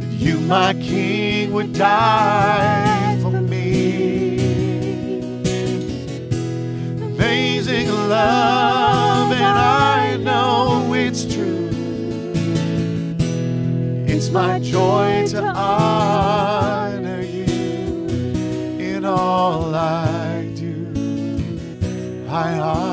that 0.00 0.12
you, 0.14 0.40
my 0.40 0.74
King, 0.74 1.52
would 1.52 1.74
die 1.74 3.16
for 3.22 3.40
me? 3.40 4.40
Amazing 7.00 7.88
love, 7.88 9.30
and 9.30 9.44
I 9.44 10.16
know 10.16 10.92
it's 10.92 11.24
true. 11.24 11.70
It's 14.08 14.30
my 14.30 14.58
joy 14.58 15.24
to 15.28 15.44
honor 15.44 16.47
in 18.98 19.04
all 19.04 19.72
I 19.76 20.42
do. 20.56 20.74
I 22.28 22.58
honor 22.58 22.87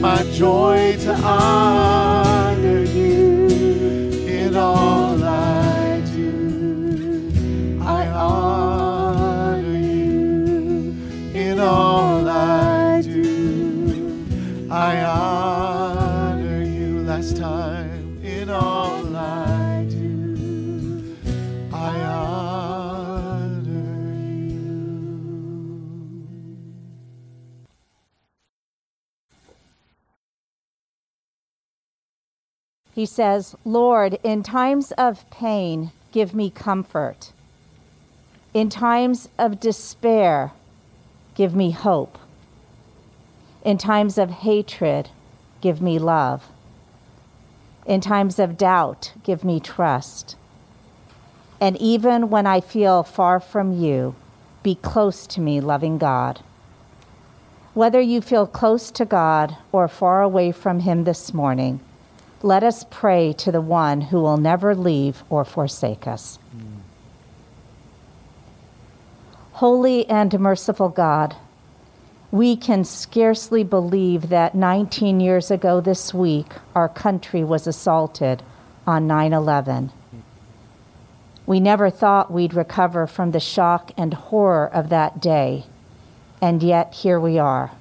my 0.00 0.22
joy 0.32 0.96
to 1.00 1.12
honor 1.14 2.82
you 2.82 3.48
in 4.28 4.56
all 4.56 4.97
He 32.98 33.06
says, 33.06 33.54
Lord, 33.64 34.18
in 34.24 34.42
times 34.42 34.90
of 34.98 35.24
pain, 35.30 35.92
give 36.10 36.34
me 36.34 36.50
comfort. 36.50 37.30
In 38.52 38.68
times 38.70 39.28
of 39.38 39.60
despair, 39.60 40.50
give 41.36 41.54
me 41.54 41.70
hope. 41.70 42.18
In 43.62 43.78
times 43.78 44.18
of 44.18 44.30
hatred, 44.30 45.10
give 45.60 45.80
me 45.80 46.00
love. 46.00 46.48
In 47.86 48.00
times 48.00 48.40
of 48.40 48.58
doubt, 48.58 49.12
give 49.22 49.44
me 49.44 49.60
trust. 49.60 50.34
And 51.60 51.76
even 51.76 52.30
when 52.30 52.48
I 52.48 52.60
feel 52.60 53.04
far 53.04 53.38
from 53.38 53.80
you, 53.80 54.16
be 54.64 54.74
close 54.74 55.24
to 55.28 55.40
me, 55.40 55.60
loving 55.60 55.98
God. 55.98 56.40
Whether 57.74 58.00
you 58.00 58.20
feel 58.20 58.48
close 58.48 58.90
to 58.90 59.04
God 59.04 59.56
or 59.70 59.86
far 59.86 60.20
away 60.20 60.50
from 60.50 60.80
Him 60.80 61.04
this 61.04 61.32
morning, 61.32 61.78
let 62.42 62.62
us 62.62 62.84
pray 62.90 63.32
to 63.34 63.50
the 63.50 63.60
one 63.60 64.00
who 64.00 64.20
will 64.20 64.36
never 64.36 64.74
leave 64.74 65.22
or 65.28 65.44
forsake 65.44 66.06
us. 66.06 66.38
Holy 69.52 70.08
and 70.08 70.38
merciful 70.38 70.88
God, 70.88 71.34
we 72.30 72.54
can 72.56 72.84
scarcely 72.84 73.64
believe 73.64 74.28
that 74.28 74.54
19 74.54 75.18
years 75.18 75.50
ago 75.50 75.80
this 75.80 76.14
week 76.14 76.52
our 76.74 76.88
country 76.88 77.42
was 77.42 77.66
assaulted 77.66 78.42
on 78.86 79.06
9 79.06 79.32
11. 79.32 79.90
We 81.44 81.60
never 81.60 81.90
thought 81.90 82.30
we'd 82.30 82.54
recover 82.54 83.06
from 83.06 83.32
the 83.32 83.40
shock 83.40 83.90
and 83.96 84.12
horror 84.14 84.68
of 84.72 84.90
that 84.90 85.20
day, 85.20 85.64
and 86.40 86.62
yet 86.62 86.94
here 86.94 87.18
we 87.18 87.38
are. 87.38 87.72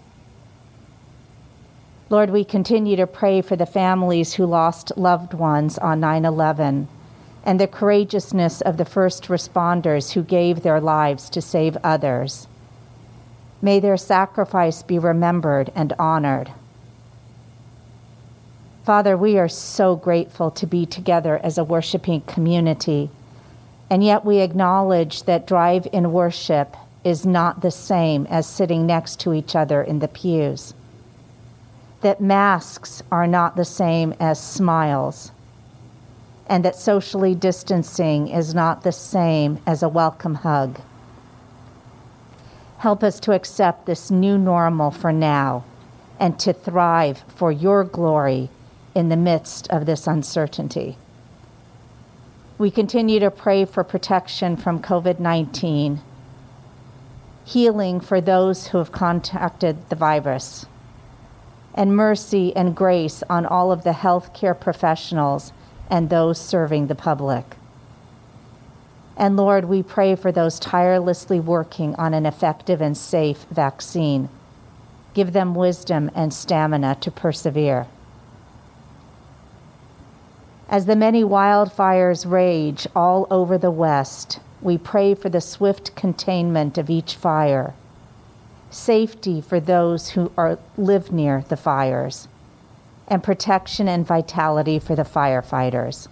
Lord, 2.10 2.30
we 2.30 2.45
continue 2.45 2.95
to 2.95 3.05
pray 3.05 3.41
for 3.41 3.58
the 3.58 3.66
families 3.66 4.34
who 4.34 4.45
lost 4.45 4.97
loved 4.97 5.34
ones 5.34 5.78
on 5.78 5.99
9 5.99 6.24
11 6.24 6.88
and 7.43 7.60
the 7.60 7.68
courageousness 7.68 8.62
of 8.62 8.78
the 8.78 8.86
first 8.86 9.26
responders 9.26 10.14
who 10.14 10.24
gave 10.24 10.64
their 10.64 10.80
lives 10.80 11.30
to 11.30 11.41
save 11.41 11.78
others. 11.84 12.47
May 13.62 13.80
their 13.80 13.97
sacrifice 13.97 14.84
be 14.84 14.99
remembered 14.99 15.72
and 15.76 15.93
honored. 15.99 16.51
Father, 18.86 19.18
we 19.18 19.38
are 19.38 19.49
so 19.49 19.97
grateful 19.97 20.49
to 20.51 20.66
be 20.66 20.86
together 20.86 21.38
as 21.43 21.58
a 21.58 21.64
worshiping 21.64 22.22
community, 22.22 23.10
and 23.89 24.01
yet 24.01 24.24
we 24.24 24.39
acknowledge 24.39 25.24
that 25.24 25.47
drive 25.47 25.88
in 25.91 26.14
worship 26.14 26.78
is 27.03 27.26
not 27.26 27.62
the 27.62 27.72
same 27.72 28.26
as 28.28 28.47
sitting 28.47 28.86
next 28.86 29.20
to 29.22 29.34
each 29.34 29.55
other 29.58 29.82
in 29.82 29.99
the 29.99 30.08
pews, 30.08 30.74
that 32.02 32.22
masks 32.22 33.02
are 33.12 33.28
not 33.28 33.56
the 33.56 33.66
same 33.66 34.14
as 34.20 34.41
smiles, 34.41 35.32
and 36.48 36.64
that 36.64 36.76
socially 36.76 37.34
distancing 37.34 38.28
is 38.28 38.54
not 38.54 38.84
the 38.84 38.91
same 38.91 39.60
as 39.66 39.82
a 39.82 39.89
welcome 39.89 40.36
hug. 40.36 40.80
Help 42.80 43.04
us 43.04 43.20
to 43.20 43.34
accept 43.34 43.86
this 43.86 44.12
new 44.12 44.38
normal 44.38 44.91
for 44.91 45.12
now 45.12 45.66
and 46.20 46.39
to 46.39 46.54
thrive 46.54 47.24
for 47.28 47.52
your 47.52 47.84
glory 47.84 48.50
in 48.93 49.10
the 49.10 49.18
midst 49.18 49.68
of 49.70 49.86
this 49.86 50.08
uncertainty. 50.08 50.98
We 52.58 52.72
continue 52.72 53.20
to 53.20 53.30
pray 53.30 53.66
for 53.66 53.84
protection 53.84 54.58
from 54.58 54.82
COVID 54.82 55.20
19, 55.20 56.02
healing 57.45 58.00
for 58.00 58.20
those 58.20 58.68
who 58.68 58.80
have 58.80 58.91
contacted 58.91 59.89
the 59.89 59.95
virus, 59.95 60.66
and 61.78 61.96
mercy 61.96 62.54
and 62.56 62.76
grace 62.76 63.24
on 63.30 63.46
all 63.46 63.72
of 63.72 63.84
the 63.84 63.92
healthcare 63.92 64.60
professionals 64.60 65.54
and 65.90 66.10
those 66.10 66.42
serving 66.42 66.88
the 66.88 66.96
public. 66.96 67.56
And 69.16 69.38
Lord, 69.38 69.66
we 69.66 69.84
pray 69.84 70.16
for 70.16 70.32
those 70.32 70.60
tirelessly 70.60 71.40
working 71.40 71.96
on 71.96 72.14
an 72.14 72.26
effective 72.26 72.82
and 72.82 72.98
safe 72.98 73.46
vaccine. 73.50 74.28
Give 75.14 75.34
them 75.34 75.56
wisdom 75.56 76.12
and 76.14 76.34
stamina 76.34 76.98
to 77.02 77.12
persevere. 77.12 77.88
As 80.70 80.86
the 80.86 80.96
many 80.96 81.24
wildfires 81.24 82.30
rage 82.30 82.88
all 82.96 83.26
over 83.32 83.58
the 83.58 83.72
West, 83.72 84.40
we 84.62 84.78
pray 84.78 85.14
for 85.14 85.30
the 85.30 85.42
swift 85.42 85.96
containment 85.96 86.78
of 86.78 86.90
each 86.90 87.16
fire, 87.16 87.74
safety 88.70 89.41
for 89.41 89.59
those 89.59 90.09
who 90.09 90.32
are, 90.38 90.59
live 90.78 91.11
near 91.11 91.43
the 91.49 91.57
fires, 91.57 92.28
and 93.07 93.24
protection 93.24 93.88
and 93.88 94.05
vitality 94.05 94.80
for 94.80 94.95
the 94.95 95.03
firefighters. 95.03 96.07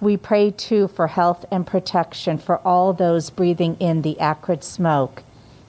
We 0.00 0.16
pray 0.16 0.50
too 0.50 0.88
for 0.88 1.06
health 1.06 1.44
and 1.50 1.66
protection 1.66 2.38
for 2.38 2.58
all 2.58 2.92
those 2.92 3.30
breathing 3.30 3.76
in 3.80 4.02
the 4.02 4.18
acrid 4.20 4.62
smoke, 4.62 5.22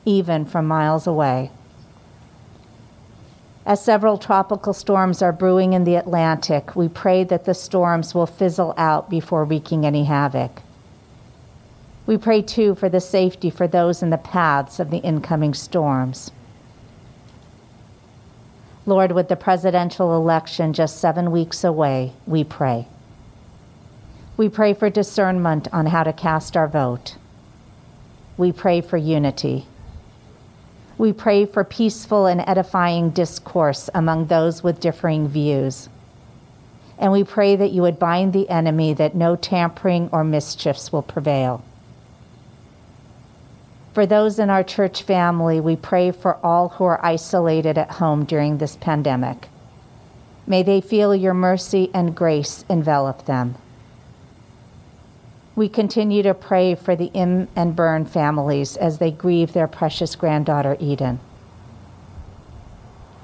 even 0.05 0.45
from 0.45 0.67
miles 0.67 1.07
away. 1.07 1.51
As 3.65 3.83
several 3.83 4.17
tropical 4.17 4.73
storms 4.73 5.21
are 5.21 5.33
brewing 5.33 5.73
in 5.73 5.83
the 5.83 5.95
Atlantic, 5.95 6.75
we 6.75 6.87
pray 6.87 7.25
that 7.25 7.45
the 7.45 7.53
storms 7.53 8.15
will 8.15 8.25
fizzle 8.25 8.73
out 8.77 9.09
before 9.09 9.43
wreaking 9.43 9.85
any 9.85 10.05
havoc. 10.05 10.61
We 12.07 12.17
pray 12.17 12.41
too 12.41 12.73
for 12.75 12.87
the 12.87 13.01
safety 13.01 13.49
for 13.49 13.67
those 13.67 14.01
in 14.01 14.09
the 14.09 14.17
paths 14.17 14.79
of 14.79 14.89
the 14.89 14.99
incoming 14.99 15.53
storms. 15.53 16.31
Lord, 18.85 19.11
with 19.11 19.27
the 19.27 19.35
presidential 19.35 20.15
election 20.15 20.71
just 20.71 20.99
seven 21.01 21.31
weeks 21.31 21.65
away, 21.65 22.13
we 22.25 22.45
pray. 22.45 22.87
We 24.37 24.47
pray 24.47 24.73
for 24.73 24.89
discernment 24.89 25.67
on 25.73 25.87
how 25.87 26.03
to 26.03 26.13
cast 26.13 26.55
our 26.55 26.69
vote. 26.69 27.17
We 28.37 28.53
pray 28.53 28.79
for 28.79 28.95
unity. 28.95 29.65
We 30.97 31.11
pray 31.11 31.45
for 31.45 31.65
peaceful 31.65 32.25
and 32.25 32.41
edifying 32.47 33.09
discourse 33.09 33.89
among 33.93 34.27
those 34.27 34.63
with 34.63 34.79
differing 34.79 35.27
views. 35.27 35.89
And 36.97 37.11
we 37.11 37.25
pray 37.25 37.57
that 37.57 37.71
you 37.71 37.81
would 37.81 37.99
bind 37.99 38.31
the 38.31 38.49
enemy, 38.49 38.93
that 38.93 39.13
no 39.13 39.35
tampering 39.35 40.09
or 40.13 40.23
mischiefs 40.23 40.93
will 40.93 41.01
prevail. 41.01 41.63
For 43.97 44.05
those 44.05 44.37
in 44.37 44.51
our 44.51 44.63
church 44.63 45.01
family, 45.01 45.59
we 45.59 45.75
pray 45.75 46.11
for 46.11 46.37
all 46.45 46.69
who 46.69 46.83
are 46.83 47.03
isolated 47.03 47.79
at 47.79 47.93
home 47.93 48.25
during 48.25 48.59
this 48.59 48.75
pandemic. 48.75 49.49
May 50.45 50.61
they 50.61 50.81
feel 50.81 51.15
your 51.15 51.33
mercy 51.33 51.89
and 51.95 52.15
grace 52.15 52.63
envelop 52.69 53.25
them. 53.25 53.55
We 55.55 55.67
continue 55.67 56.21
to 56.21 56.35
pray 56.35 56.75
for 56.75 56.95
the 56.95 57.07
Im 57.15 57.47
and 57.55 57.75
Byrne 57.75 58.05
families 58.05 58.77
as 58.77 58.99
they 58.99 59.09
grieve 59.09 59.53
their 59.53 59.67
precious 59.67 60.15
granddaughter 60.15 60.77
Eden. 60.79 61.19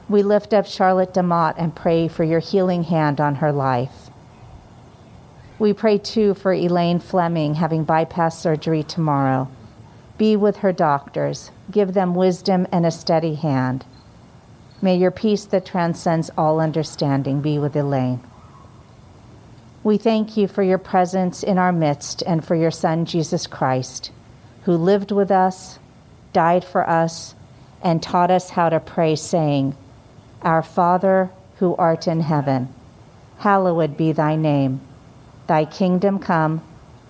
We 0.09 0.23
lift 0.23 0.55
up 0.55 0.65
Charlotte 0.65 1.13
DeMott 1.13 1.53
and 1.55 1.75
pray 1.75 2.07
for 2.07 2.23
your 2.23 2.39
healing 2.39 2.85
hand 2.85 3.21
on 3.21 3.35
her 3.35 3.51
life. 3.51 4.09
We 5.59 5.71
pray 5.73 5.99
too 5.99 6.33
for 6.33 6.51
Elaine 6.51 6.97
Fleming 6.97 7.53
having 7.53 7.83
bypass 7.83 8.39
surgery 8.39 8.81
tomorrow. 8.81 9.47
Be 10.17 10.35
with 10.35 10.57
her 10.57 10.71
doctors, 10.71 11.51
give 11.71 11.93
them 11.93 12.15
wisdom 12.15 12.67
and 12.71 12.85
a 12.85 12.91
steady 12.91 13.35
hand. 13.35 13.85
May 14.81 14.97
your 14.97 15.11
peace 15.11 15.45
that 15.45 15.65
transcends 15.65 16.29
all 16.37 16.59
understanding 16.59 17.41
be 17.41 17.57
with 17.57 17.75
Elaine. 17.75 18.21
We 19.83 19.97
thank 19.97 20.37
you 20.37 20.47
for 20.47 20.63
your 20.63 20.77
presence 20.77 21.43
in 21.43 21.57
our 21.57 21.71
midst 21.71 22.21
and 22.25 22.45
for 22.45 22.55
your 22.55 22.71
Son, 22.71 23.05
Jesus 23.05 23.47
Christ, 23.47 24.11
who 24.63 24.73
lived 24.73 25.11
with 25.11 25.31
us, 25.31 25.79
died 26.31 26.63
for 26.63 26.89
us, 26.89 27.35
and 27.81 28.01
taught 28.01 28.31
us 28.31 28.51
how 28.51 28.69
to 28.69 28.79
pray, 28.79 29.15
saying, 29.15 29.75
Our 30.41 30.63
Father, 30.63 31.31
who 31.57 31.75
art 31.75 32.07
in 32.07 32.21
heaven, 32.21 32.73
hallowed 33.39 33.97
be 33.97 34.13
thy 34.13 34.35
name. 34.35 34.79
Thy 35.47 35.65
kingdom 35.65 36.19
come, 36.19 36.61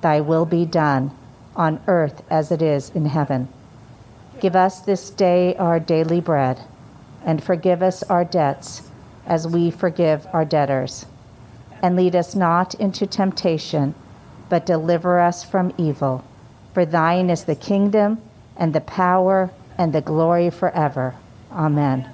thy 0.01 0.21
will 0.21 0.45
be 0.45 0.65
done, 0.65 1.11
on 1.55 1.81
earth 1.87 2.23
as 2.29 2.51
it 2.51 2.61
is 2.61 2.89
in 2.91 3.05
heaven. 3.05 3.47
Give 4.39 4.55
us 4.55 4.81
this 4.81 5.09
day 5.09 5.55
our 5.55 5.79
daily 5.79 6.21
bread, 6.21 6.59
and 7.25 7.43
forgive 7.43 7.81
us 7.81 8.03
our 8.03 8.25
debts 8.25 8.89
as 9.25 9.47
we 9.47 9.71
forgive 9.71 10.27
our 10.33 10.45
debtors 10.45 11.05
and 11.83 11.97
lead 11.97 12.15
us 12.15 12.33
not 12.33 12.73
into 12.75 13.05
temptation, 13.05 13.93
but 14.47 14.65
deliver 14.65 15.19
us 15.19 15.43
from 15.43 15.73
evil. 15.77 16.23
For 16.73 16.85
thine 16.85 17.29
is 17.29 17.43
the 17.43 17.55
kingdom, 17.55 18.21
and 18.55 18.73
the 18.73 18.81
power, 18.81 19.51
and 19.77 19.91
the 19.91 20.01
glory 20.01 20.49
forever. 20.49 21.13
Amen. 21.51 22.09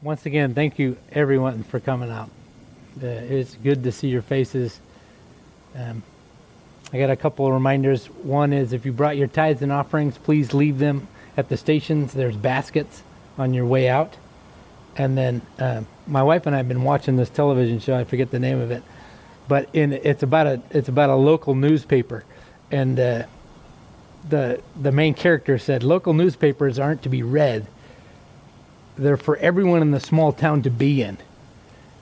Once 0.00 0.24
again, 0.26 0.54
thank 0.54 0.78
you 0.78 0.96
everyone 1.10 1.64
for 1.64 1.80
coming 1.80 2.08
out. 2.08 2.30
Uh, 3.02 3.06
it's 3.06 3.56
good 3.56 3.82
to 3.82 3.90
see 3.90 4.08
your 4.08 4.22
faces. 4.22 4.78
Um, 5.74 6.04
I 6.92 6.98
got 6.98 7.10
a 7.10 7.16
couple 7.16 7.46
of 7.46 7.52
reminders. 7.52 8.06
One 8.06 8.52
is 8.52 8.72
if 8.72 8.86
you 8.86 8.92
brought 8.92 9.16
your 9.16 9.26
tithes 9.26 9.60
and 9.62 9.70
offerings, 9.70 10.16
please 10.16 10.54
leave 10.54 10.78
them 10.78 11.08
at 11.36 11.48
the 11.48 11.56
stations. 11.56 12.14
There's 12.14 12.36
baskets 12.36 13.02
on 13.36 13.52
your 13.52 13.66
way 13.66 13.88
out. 13.88 14.16
And 14.96 15.16
then 15.16 15.42
uh, 15.58 15.82
my 16.06 16.22
wife 16.22 16.46
and 16.46 16.54
I 16.54 16.58
have 16.58 16.68
been 16.68 16.82
watching 16.82 17.16
this 17.16 17.30
television 17.30 17.78
show. 17.78 17.96
I 17.96 18.04
forget 18.04 18.30
the 18.30 18.38
name 18.38 18.60
of 18.60 18.70
it, 18.70 18.82
but 19.46 19.68
in 19.72 19.92
it's 19.92 20.22
about 20.22 20.46
a 20.46 20.62
it's 20.70 20.88
about 20.88 21.10
a 21.10 21.14
local 21.14 21.54
newspaper, 21.54 22.24
and 22.72 22.98
uh, 22.98 23.22
the 24.28 24.60
the 24.80 24.90
main 24.90 25.14
character 25.14 25.56
said 25.56 25.84
local 25.84 26.14
newspapers 26.14 26.80
aren't 26.80 27.02
to 27.02 27.08
be 27.08 27.22
read. 27.22 27.68
They're 28.96 29.16
for 29.16 29.36
everyone 29.36 29.82
in 29.82 29.92
the 29.92 30.00
small 30.00 30.32
town 30.32 30.62
to 30.62 30.70
be 30.70 31.02
in, 31.02 31.18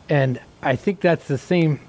and 0.08 0.40
I 0.62 0.74
think 0.76 1.00
that's 1.00 1.28
the 1.28 1.36
same 1.36 1.80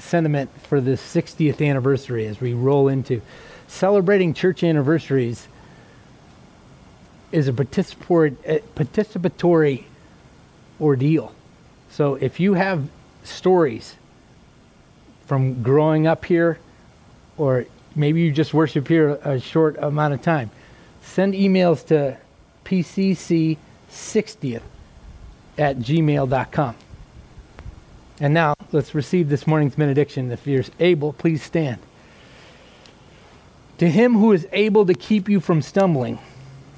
sentiment 0.00 0.50
for 0.62 0.80
the 0.80 0.92
60th 0.92 1.66
anniversary 1.66 2.26
as 2.26 2.40
we 2.40 2.54
roll 2.54 2.88
into 2.88 3.20
celebrating 3.68 4.32
church 4.34 4.64
anniversaries 4.64 5.46
is 7.32 7.46
a 7.46 7.52
participatory, 7.52 9.84
ordeal. 10.80 11.32
So 11.90 12.16
if 12.16 12.40
you 12.40 12.54
have 12.54 12.88
stories 13.22 13.94
from 15.26 15.62
growing 15.62 16.08
up 16.08 16.24
here, 16.24 16.58
or 17.36 17.66
maybe 17.94 18.22
you 18.22 18.32
just 18.32 18.52
worship 18.52 18.88
here 18.88 19.10
a 19.22 19.38
short 19.38 19.76
amount 19.78 20.14
of 20.14 20.22
time, 20.22 20.50
send 21.02 21.34
emails 21.34 21.86
to 21.86 22.16
pcc60th 22.64 24.62
at 25.58 25.78
gmail.com. 25.78 26.74
And 28.20 28.34
now 28.34 28.54
let's 28.70 28.94
receive 28.94 29.30
this 29.30 29.46
morning's 29.46 29.74
benediction. 29.74 30.30
If 30.30 30.46
you're 30.46 30.64
able, 30.78 31.14
please 31.14 31.42
stand. 31.42 31.78
To 33.78 33.88
him 33.88 34.14
who 34.14 34.32
is 34.32 34.46
able 34.52 34.84
to 34.84 34.94
keep 34.94 35.28
you 35.28 35.40
from 35.40 35.62
stumbling 35.62 36.18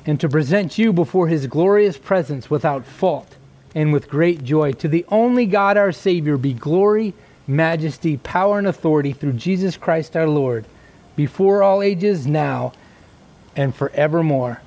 and 0.07 0.21
to 0.21 0.29
present 0.29 0.79
you 0.79 0.93
before 0.93 1.27
his 1.27 1.49
glorious 1.49 1.99
presence 1.99 2.49
without 2.49 2.87
fault 2.87 3.35
and 3.75 3.93
with 3.93 4.09
great 4.09 4.45
joy, 4.45 4.73
to 4.73 4.87
the 4.87 5.05
only 5.09 5.47
God 5.47 5.77
our 5.77 5.93
Savior 5.93 6.37
be 6.37 6.53
glory, 6.53 7.15
majesty, 7.47 8.19
power, 8.19 8.59
and 8.59 8.67
authority 8.69 9.13
through 9.13 9.33
Jesus 9.33 9.77
Christ 9.77 10.17
our 10.17 10.29
Lord, 10.29 10.65
before 11.17 11.63
all 11.63 11.83
ages, 11.83 12.27
now, 12.27 12.73
and 13.57 13.75
forevermore. 13.75 14.61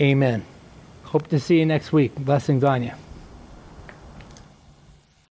Amen. 0.00 0.44
Hope 1.04 1.28
to 1.28 1.38
see 1.38 1.58
you 1.58 1.66
next 1.66 1.92
week. 1.92 2.14
Blessings 2.16 2.64
on 2.64 2.82
you. 2.82 2.92